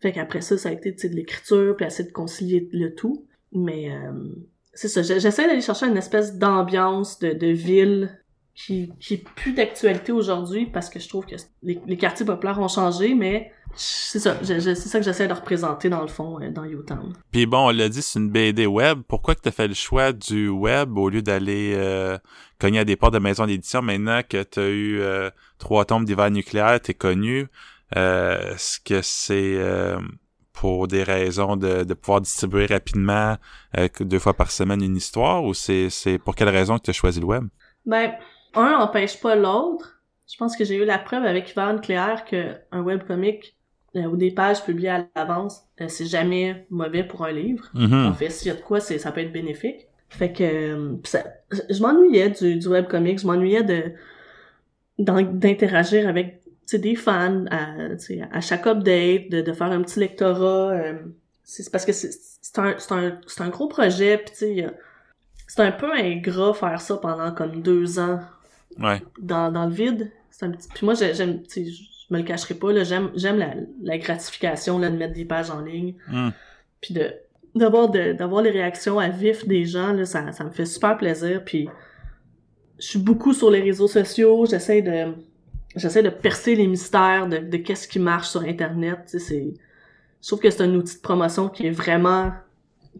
[0.00, 3.26] Fait qu'après ça, ça a été de l'écriture, puis essayer de concilier le tout.
[3.52, 4.12] Mais euh,
[4.72, 8.16] c'est ça, j'essaie d'aller chercher une espèce d'ambiance de, de ville
[8.54, 12.60] qui, qui est plus d'actualité aujourd'hui parce que je trouve que les, les quartiers populaires
[12.60, 16.64] ont changé, mais c'est ça, ça que j'essaie de représenter dans le fond euh, dans
[16.64, 17.12] Utown.
[17.30, 19.00] Puis bon, on l'a dit, c'est une BD web.
[19.06, 22.18] Pourquoi que tu as fait le choix du web au lieu d'aller euh,
[22.58, 26.04] cogner à des portes de maisons d'édition maintenant que tu as eu euh, trois tombes
[26.04, 27.46] d'hiver nucléaire, t'es connu?
[27.96, 29.98] Euh, Est-ce que c'est euh,
[30.52, 33.36] pour des raisons de, de pouvoir distribuer rapidement
[33.78, 36.90] euh, deux fois par semaine une histoire ou c'est c'est pour quelle raison que tu
[36.90, 37.44] as choisi le web?
[37.86, 38.12] Ben,
[38.54, 40.00] un n'empêche pas l'autre.
[40.30, 43.56] Je pense que j'ai eu la preuve avec Hiver nucléaire que un webcomic
[43.96, 47.68] euh, ou des pages publiées à l'avance, euh, c'est jamais mauvais pour un livre.
[47.74, 48.06] Mhm.
[48.06, 49.88] En fait, s'il y a de quoi, c'est, ça peut être bénéfique.
[50.08, 51.24] Fait que euh, ça-
[51.68, 53.92] je m'ennuyais du, du webcomic, je m'ennuyais de
[54.98, 56.39] d'interagir avec
[56.78, 57.74] des fans à,
[58.32, 60.70] à chaque update, de, de faire un petit lectorat.
[60.72, 60.94] euh,
[61.44, 62.10] c'est c'est parce que c'est
[62.42, 64.66] c'est un, c'est un, c'est un gros projet, puis tu sais,
[65.46, 68.20] c'est un peu ingrat faire ça pendant comme deux ans
[68.78, 69.02] Ouais.
[69.20, 70.10] dans, dans le vide.
[70.30, 70.68] C'est un petit...
[70.74, 71.60] Puis moi, j'ai- j'aime, je
[72.14, 75.50] me le cacherai pas, là, j'aime, j'aime la, la gratification, là, de mettre des pages
[75.50, 76.30] en ligne, Hmm.
[76.80, 77.12] puis de,
[77.54, 80.96] d'avoir, de, d'avoir les réactions à vif des gens, là, ça, ça me fait super
[80.96, 81.68] plaisir, puis
[82.78, 85.12] je suis beaucoup sur les réseaux sociaux, j'essaie de,
[85.76, 89.54] j'essaie de percer les mystères de, de qu'est-ce qui marche sur Internet, tu sais, c'est,
[90.22, 92.32] je trouve que c'est un outil de promotion qui est vraiment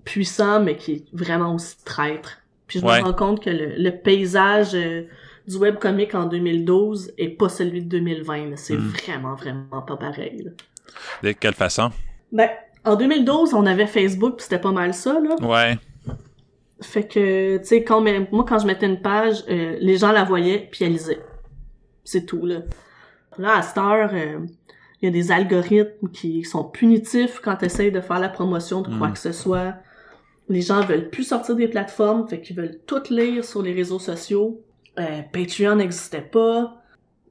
[0.04, 2.38] puissant, mais qui est vraiment aussi traître.
[2.66, 3.00] Puis je Ouais.
[3.00, 5.02] me rends compte que le, le paysage euh,
[5.48, 8.50] du webcomic en 2012 est pas celui de 2020.
[8.50, 8.56] là.
[8.56, 8.88] C'est Mm.
[8.88, 10.42] vraiment, vraiment pas pareil.
[10.44, 10.50] là.
[11.22, 11.90] De quelle façon?
[12.32, 12.48] Ben,
[12.84, 15.34] en 2012, on avait Facebook, puis c'était pas mal ça, là.
[15.44, 15.76] Ouais.
[16.80, 20.12] Fait que, tu sais, quand même, moi, quand je mettais une page, euh, les gens
[20.12, 21.20] la voyaient, puis elles lisaient.
[22.10, 22.62] C'est tout, là.
[23.38, 24.40] Là, à cette heure, euh,
[25.00, 28.82] il y a des algorithmes qui sont punitifs quand tu essayes de faire la promotion
[28.82, 29.12] de quoi Mm.
[29.12, 29.74] que ce soit.
[30.48, 34.00] Les gens veulent plus sortir des plateformes, fait qu'ils veulent tout lire sur les réseaux
[34.00, 34.60] sociaux.
[34.98, 36.82] Euh, Patreon n'existait pas.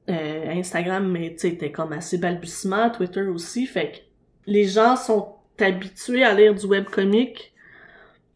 [0.08, 2.88] Euh, Instagram, mais tu sais, était comme assez balbutiement.
[2.88, 3.66] Twitter aussi.
[3.66, 3.96] Fait que
[4.50, 7.49] les gens sont habitués à lire du webcomic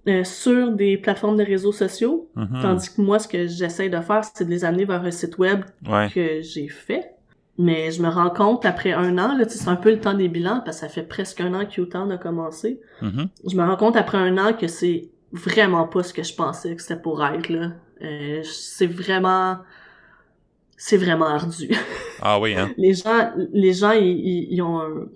[0.08, 2.28] euh, sur des plateformes de réseaux sociaux.
[2.36, 2.58] Mhm.
[2.62, 5.38] Tandis que moi, ce que j'essaie de faire, c'est de les amener vers un site
[5.38, 6.08] web Ouais.
[6.14, 7.10] que j'ai fait.
[7.56, 10.28] Mais je me rends compte, après un an, là, c'est un peu le temps des
[10.28, 12.80] bilans, parce que ça fait presque un an que Utown a commencé.
[13.00, 13.28] Mhm.
[13.48, 16.74] Je me rends compte après un an que c'est vraiment pas ce que je pensais
[16.74, 17.70] que c'était pour être, là.
[18.02, 19.58] Euh, c'est vraiment...
[20.76, 21.70] C'est vraiment ardu.
[22.20, 22.70] Ah oui, hein?
[22.76, 25.06] les gens, les gens, ils, ils- ils ont un-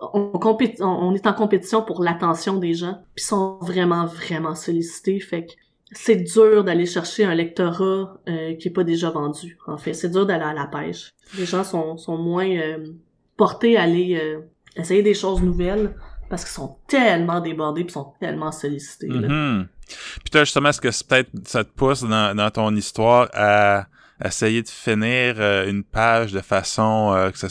[0.00, 5.52] on, est en compétition pour l'attention des gens, puis sont vraiment, vraiment sollicités, fait que
[5.92, 9.92] c'est dur d'aller chercher un lectorat euh, qui est pas déjà vendu, en fait.
[9.92, 11.10] C'est dur d'aller à la pêche.
[11.36, 12.92] Les gens sont, sont moins euh,
[13.36, 14.40] portés à aller euh,
[14.76, 15.94] essayer des choses nouvelles
[16.28, 19.08] parce qu'ils sont tellement débordés puis sont tellement sollicités.
[19.08, 19.28] là.
[19.28, 19.68] Mhm.
[19.88, 23.86] Puis toi, justement, est-ce que peut-être ça te pousse dans, dans ton histoire à
[24.24, 27.48] essayer de finir une page de façon que ça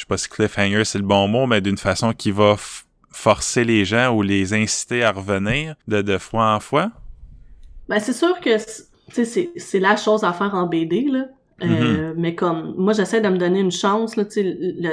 [0.00, 2.56] je sais pas si cliffhanger c'est le bon mot, mais d'une façon qui va
[3.10, 6.90] forcer les gens ou les inciter à revenir de, de fois en fois?
[7.86, 11.02] Ben, c'est sûr que c'est- tu sais, c'est c'est la chose à faire en BD,
[11.10, 11.26] là.
[11.62, 14.92] Euh, Mais comme, moi, j'essaie de me donner une chance, là, le,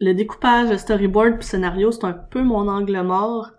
[0.00, 3.52] le découpage, le storyboard puis scénario, c'est un peu mon angle mort.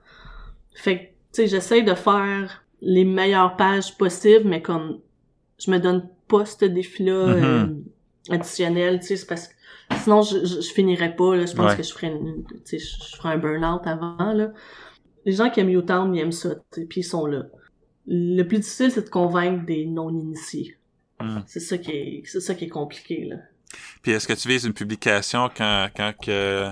[0.75, 4.99] Fait que, tu sais, j'essaie de faire les meilleures pages possibles, mais comme,
[5.57, 7.65] je me donne pas ce défi-là euh,
[8.29, 9.56] additionnel, tu sais, c'est parce que
[10.03, 11.45] sinon, je, je, je finirais pas, là.
[11.45, 11.77] Je pense Ouais.
[11.77, 14.51] que je ferais, une- je je ferais un burn-out avant, là.
[15.25, 17.43] Les gens qui aiment Utown, ils aiment ça, puis ils sont là.
[18.07, 20.77] Le plus difficile, c'est de convaincre des non-initiés.
[21.19, 21.39] Hmm.
[21.45, 23.35] C'est ça qui est, c'est ça qui est compliqué, là.
[24.01, 26.69] Puis est-ce que tu vises une publication quand, quand que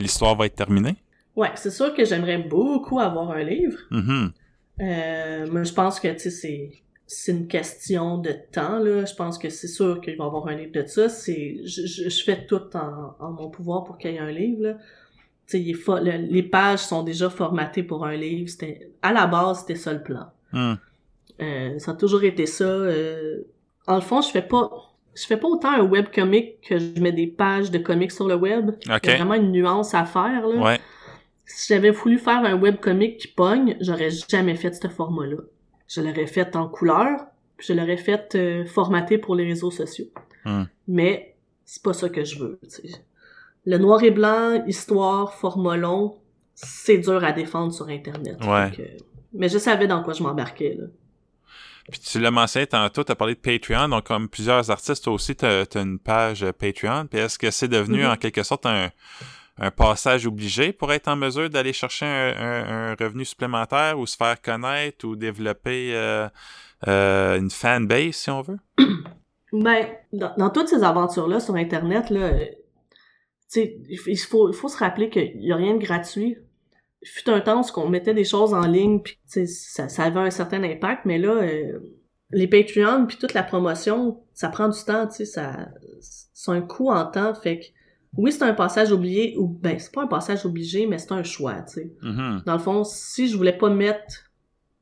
[0.00, 0.96] l'histoire va être terminée?
[1.36, 3.78] Ouais, c'est sûr que j'aimerais beaucoup avoir un livre.
[3.92, 4.32] Mhm.
[4.80, 6.81] Euh, mais je pense que, tu sais, c'est,
[7.12, 9.04] c'est une question de temps, là.
[9.04, 11.08] Je pense que c'est sûr qu'il va y avoir un livre de ça.
[11.08, 14.30] C'est, je, je, je fais tout en, en mon pouvoir pour qu'il y ait un
[14.30, 14.72] livre, là.
[14.74, 14.78] Tu
[15.58, 18.48] sais, il est fo- le- les pages sont déjà formatées pour un livre.
[18.48, 20.26] C'était, à la base, c'était ça le plan.
[20.52, 20.74] Hmm.
[21.40, 22.64] Euh, ça a toujours été ça.
[22.64, 23.42] Euh,
[23.86, 24.70] en le fond, je fais pas,
[25.14, 28.36] je fais pas autant un webcomic que je mets des pages de comics sur le
[28.36, 28.70] web.
[28.84, 30.62] Il y a vraiment une nuance à faire, là.
[30.62, 30.80] Ouais.
[31.44, 35.36] Si j'avais voulu faire un webcomic qui pogne, j'aurais jamais fait ce format-là.
[35.92, 37.20] Je l'aurais fait en couleur,
[37.56, 40.06] puis je l'aurais fait euh, formaté pour les réseaux sociaux.
[40.44, 40.64] Hmm.
[40.88, 42.60] Mais c'est pas ça que je veux.
[43.64, 46.18] Le noir et blanc, histoire, format long,
[46.54, 48.36] c'est dur à défendre sur Internet.
[48.44, 48.96] Ouais.
[49.32, 50.76] Mais je savais dans quoi je m'embarquais.
[50.78, 50.86] là.
[51.90, 55.12] Puis tu l'as mentionné tantôt, tu as parlé de Patreon, donc comme plusieurs artistes, toi
[55.12, 57.06] aussi, tu as, une page euh, Patreon.
[57.06, 58.10] Puis est-ce que c'est devenu Mhm.
[58.10, 58.90] en quelque sorte un,
[59.62, 64.42] un passage obligé pour être en mesure d'aller chercher un, revenu supplémentaire ou se faire
[64.42, 66.28] connaître ou développer euh,
[66.88, 68.58] euh, une fanbase, si on veut?
[69.54, 72.32] Ben, dans, toutes ces aventures-là sur Internet, là,
[73.54, 76.38] il faut, faut se rappeler qu'il y a rien de gratuit.
[77.02, 80.30] Il fut un temps où on mettait des choses en ligne, puis ça avait un
[80.30, 81.80] certain impact, mais là, euh,
[82.30, 85.68] les Patreons puis toute la promotion, ça prend du temps, tu sais, ça,
[86.00, 87.66] c'est un coût en temps, fait que
[88.16, 91.22] oui, c'est un passage oublié, ou ben, c'est pas un passage obligé, mais c'est un
[91.22, 91.92] choix, tu sais.
[92.02, 92.42] Mhm.
[92.44, 94.30] Dans le fond, si je voulais pas mettre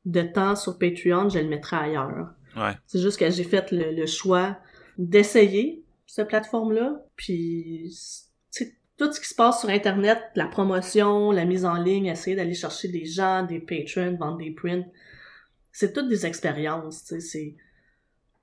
[0.05, 2.33] de temps sur Patreon, je le mettrais ailleurs.
[2.57, 2.73] Ouais.
[2.85, 4.57] C'est juste que j'ai fait le, le choix
[4.97, 7.85] d'essayer cette plateforme-là, puis
[8.51, 12.07] tu sais, tout ce qui se passe sur Internet, la promotion, la mise en ligne,
[12.07, 14.85] essayer d'aller chercher des gens, des patrons, vendre des prints,
[15.71, 17.55] c'est toutes des expériences, tu sais, c'est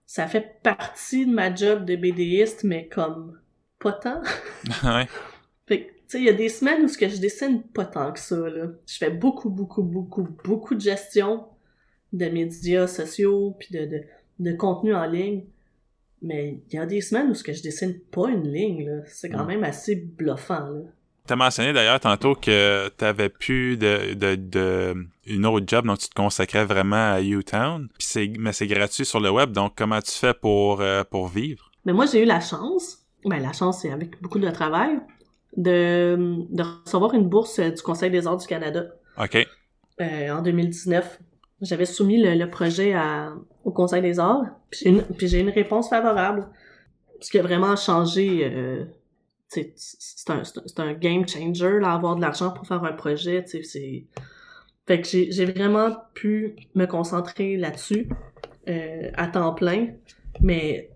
[0.07, 3.39] ça fait partie de ma job de BDiste, mais comme
[3.79, 4.21] pas tant.
[4.85, 5.07] ouais.
[5.67, 7.85] Fait que, tu sais, il y a des semaines où ce que je dessine pas
[7.85, 8.67] tant que ça, là.
[8.87, 11.45] Je fais beaucoup, beaucoup, beaucoup, beaucoup de gestion
[12.13, 14.03] de médias sociaux, puis de, de,
[14.41, 15.45] de contenu en ligne.
[16.23, 19.03] Mais il y a des semaines où ce que je dessine pas une ligne, là.
[19.07, 19.49] C'est quand Mm.
[19.49, 20.81] même assez bluffant, là.
[21.27, 24.95] T'as mentionné d'ailleurs tantôt que t'avais plus de, de, de
[25.27, 27.87] une autre job, donc tu te consacrais vraiment à U-Town.
[27.99, 31.29] Puis c'est, mais c'est gratuit sur le web, donc comment tu fais pour, euh, pour
[31.29, 31.71] vivre?
[31.85, 34.99] Mais moi, j'ai eu la chance, ben la chance, c'est avec beaucoup de travail,
[35.57, 36.17] de,
[36.51, 38.85] de recevoir une bourse du Conseil des arts du Canada
[39.21, 39.47] OK.
[40.01, 41.21] euh, en 2019.
[41.61, 43.33] J'avais soumis le, le projet à,
[43.65, 46.49] au Conseil des arts, puis j'ai une, puis j'ai une réponse favorable.
[47.21, 48.85] Ce qui a vraiment changé, euh,
[49.49, 49.75] c'est
[50.29, 53.45] un, c'est un- c'est un game changer, là, avoir de l'argent pour faire un projet,
[53.47, 54.05] c'est...
[54.87, 58.09] Fait que j'ai j'ai vraiment pu me concentrer là-dessus
[58.69, 59.89] euh, à temps plein,
[60.41, 60.91] mais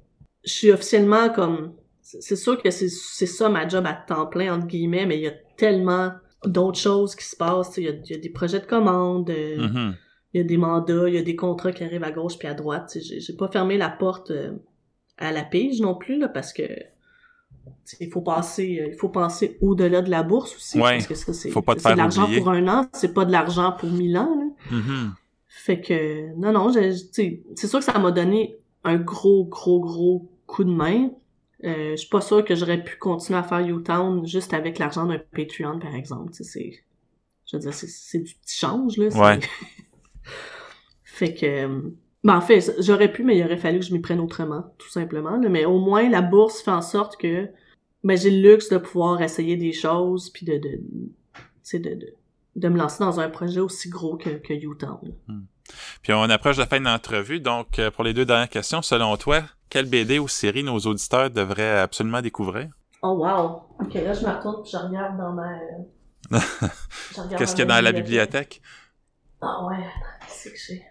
[0.45, 1.75] je suis officiellement comme...
[2.21, 5.29] C'est sûr que c'est ça ma job à temps plein, entre guillemets, mais il y
[5.29, 6.13] a tellement
[6.45, 9.31] d'autres choses qui se passent, il y a, il y a des projets de commande,
[9.31, 9.95] euh, Mhm.
[10.35, 12.49] il y a des mandats, il y a des contrats qui arrivent à gauche puis
[12.49, 12.97] à droite.
[13.01, 14.53] J'ai pas fermé la porte euh,
[15.19, 16.63] à la pige non plus là, parce que
[18.01, 20.81] il faut passer, euh, il faut penser au-delà de la bourse aussi.
[20.81, 23.89] Ouais, parce que ça, c'est de l'argent pour un an, c'est pas de l'argent pour
[23.91, 24.35] mille ans.
[24.37, 24.77] Là.
[24.77, 25.13] Mhm.
[25.49, 30.65] Fait que non non, c'est sûr que ça m'a donné un gros gros gros coup
[30.65, 31.11] de main.
[31.65, 35.07] Euh, je suis pas sûre que j'aurais pu continuer à faire U-Town juste avec l'argent
[35.07, 36.33] d'un Patreon par exemple.
[36.33, 36.83] C'est
[37.47, 39.09] je veux dire c'est du petit change là.
[39.09, 39.41] Ouais.
[41.05, 41.81] fait que euh,
[42.25, 44.89] ben en fait j'aurais pu mais il aurait fallu que je m'y prenne autrement tout
[44.89, 45.49] simplement là.
[45.49, 47.49] mais au moins la bourse fait en sorte que
[48.03, 50.81] ben j'ai le luxe de pouvoir essayer des choses puis de de
[51.75, 52.15] de, de
[52.57, 54.99] de me lancer dans un projet aussi gros que que U-Town.
[55.29, 55.35] là.
[56.03, 58.83] Puis on approche de la fin de l'entrevue, donc euh, pour les deux dernières questions,
[58.83, 59.43] selon toi,
[59.73, 62.69] quelle BD ou série nos auditeurs devraient absolument découvrir?
[63.03, 63.63] Oh wow.
[63.81, 65.49] OK, là je me retourne puis je regarde dans ma
[67.39, 68.61] Qu'est-ce qu'il y a dans la bibliothèque?
[69.41, 69.77] Ah ouais,
[70.21, 70.83] qu'est-ce que j'ai?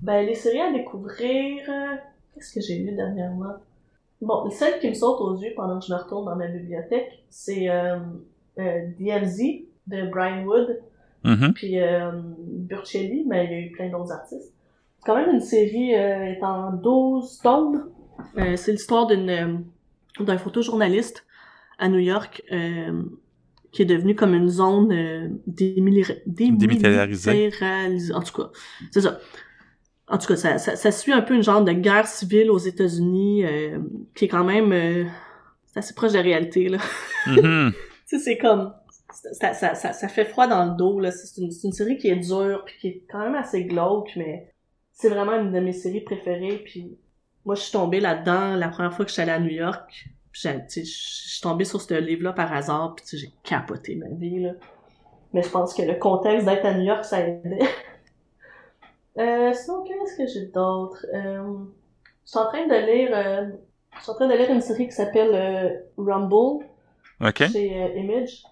[0.00, 1.62] Ben, les séries à découvrir,
[2.34, 3.56] qu'est-ce que j'ai lu dernièrement?
[4.22, 7.22] Bon, celle qui me saute aux yeux pendant que je me retourne dans ma bibliothèque,
[7.28, 7.98] c'est euh,
[8.58, 10.80] euh, DMZ de Brian Wood,
[11.24, 11.52] Mhm.
[11.52, 14.52] puis euh, Burchelli, mais il y a eu plein d'autres artistes.
[14.98, 17.90] C'est quand même une série euh, est en 12 tomes.
[18.38, 19.54] Euh, c'est l'histoire d'une euh,
[20.20, 21.24] d'un photojournaliste
[21.78, 23.02] à New York euh,
[23.72, 28.12] qui est devenu comme une zone euh, démili- Démilitarisée.
[28.14, 28.50] En tout cas,
[28.90, 29.18] c'est ça.
[30.08, 32.58] En tout cas, ça, ça, ça suit un peu une genre de guerre civile aux
[32.58, 33.78] États-Unis euh,
[34.14, 34.72] qui est quand même
[35.66, 36.78] c'est assez proche de la réalité là.
[37.26, 37.72] Mhm.
[38.04, 38.74] Sais, c'est comme
[39.32, 41.10] ça, ça, ça, ça fait froid dans le dos là.
[41.12, 44.10] C'est une, c'est une série qui est dure puis qui est quand même assez glauque,
[44.16, 44.50] mais
[44.92, 46.60] c'est vraiment une de mes séries préférées.
[46.64, 46.98] Puis
[47.44, 50.08] moi, je suis tombée là-dedans la première fois que je suis allée à New York.
[50.32, 54.52] Je suis tombée sur ce livre-là par hasard, puis j'ai capoté ma vie là.
[55.32, 57.58] Mais je pense que le contexte d'être à New York, ça aidait.
[59.18, 61.04] euh, sinon, qu'est-ce que j'ai d'autre?
[61.14, 61.58] Euh,
[62.24, 63.48] je suis en train de lire, euh,
[63.96, 66.66] je suis en train de lire une série qui s'appelle Rumble
[67.20, 67.44] OK.
[67.50, 68.42] chez Image.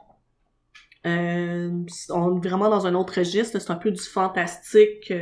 [1.04, 5.12] On est vraiment dans un autre registre, c'est un peu du fantastique,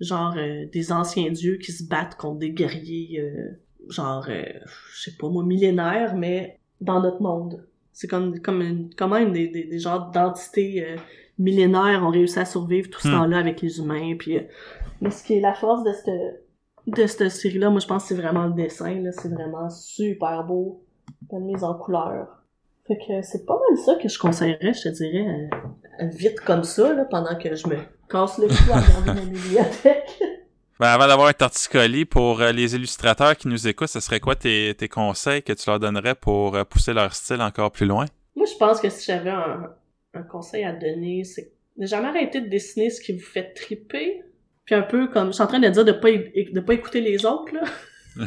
[0.00, 4.44] genre euh, des anciens dieux qui se battent contre des guerriers, euh, genre, euh,
[4.94, 7.66] je sais pas moi, millénaires, mais dans notre monde.
[7.92, 10.96] C'est comme, comme une, une des, des, des genres d'entités euh,
[11.38, 13.12] millénaires ont réussi à survivre tout ce Hmm.
[13.12, 14.14] temps-là avec les humains.
[14.16, 14.42] Puis, euh,
[15.00, 16.42] mais ce qui est la force de cette,
[16.86, 20.44] de cette série-là, moi je pense que c'est vraiment le dessin, là, c'est vraiment super
[20.44, 20.82] beau,
[21.32, 22.42] la mise en couleur.
[22.86, 25.50] Fait que c'est pas mal ça que je conseillerais, je te dirais,
[26.00, 27.76] vite comme ça, là, pendant que je me
[28.08, 30.20] casse le cou à regarder ma bibliothèque.
[30.80, 34.36] Ben, avant d'avoir un torticolis, pour euh, les illustrateurs qui nous écoutent, ce serait quoi
[34.36, 38.04] tes, tes conseils que tu leur donnerais pour euh, pousser leur style encore plus loin?
[38.36, 39.72] Moi, je pense que si j'avais un,
[40.14, 44.22] un conseil à donner, c'est de jamais arrêter de dessiner ce qui vous fait triper.
[44.66, 47.00] Puis un peu comme, je suis en train de dire de pas, de pas écouter
[47.00, 47.64] les autres, là.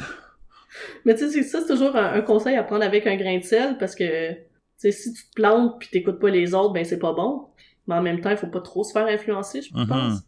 [1.05, 3.43] Mais tu sais, ça, c'est toujours un, un conseil à prendre avec un grain de
[3.43, 4.37] sel, parce que, tu
[4.77, 7.47] sais, si tu te plantes puis t'écoutes pas les autres, ben c'est pas bon.
[7.91, 9.87] Mais en même temps, il faut pas trop se faire influencer, je Mhm.
[9.87, 10.19] pense.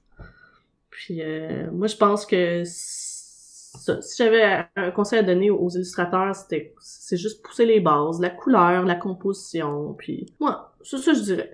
[0.89, 6.75] Puis euh, moi, je pense que si j'avais un conseil à donner aux illustrateurs, c'était
[6.79, 11.23] c'est juste pousser les bases, la couleur, la composition, puis moi, c'est ça que je
[11.23, 11.51] dirais.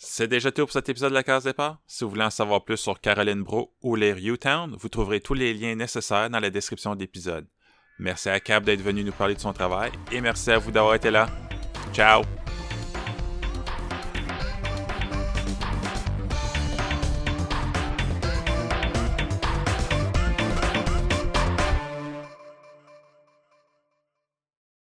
[0.00, 1.78] C'est déjà tout pour cet épisode de la case départ.
[1.86, 5.34] Si vous voulez en savoir plus sur Caroline Bro ou lire U-Town, vous trouverez tous
[5.34, 7.46] les liens nécessaires dans la description de l'épisode.
[7.98, 10.94] Merci à Cap d'être venu nous parler de son travail et merci à vous d'avoir
[10.94, 11.26] été là.
[11.92, 12.22] Ciao!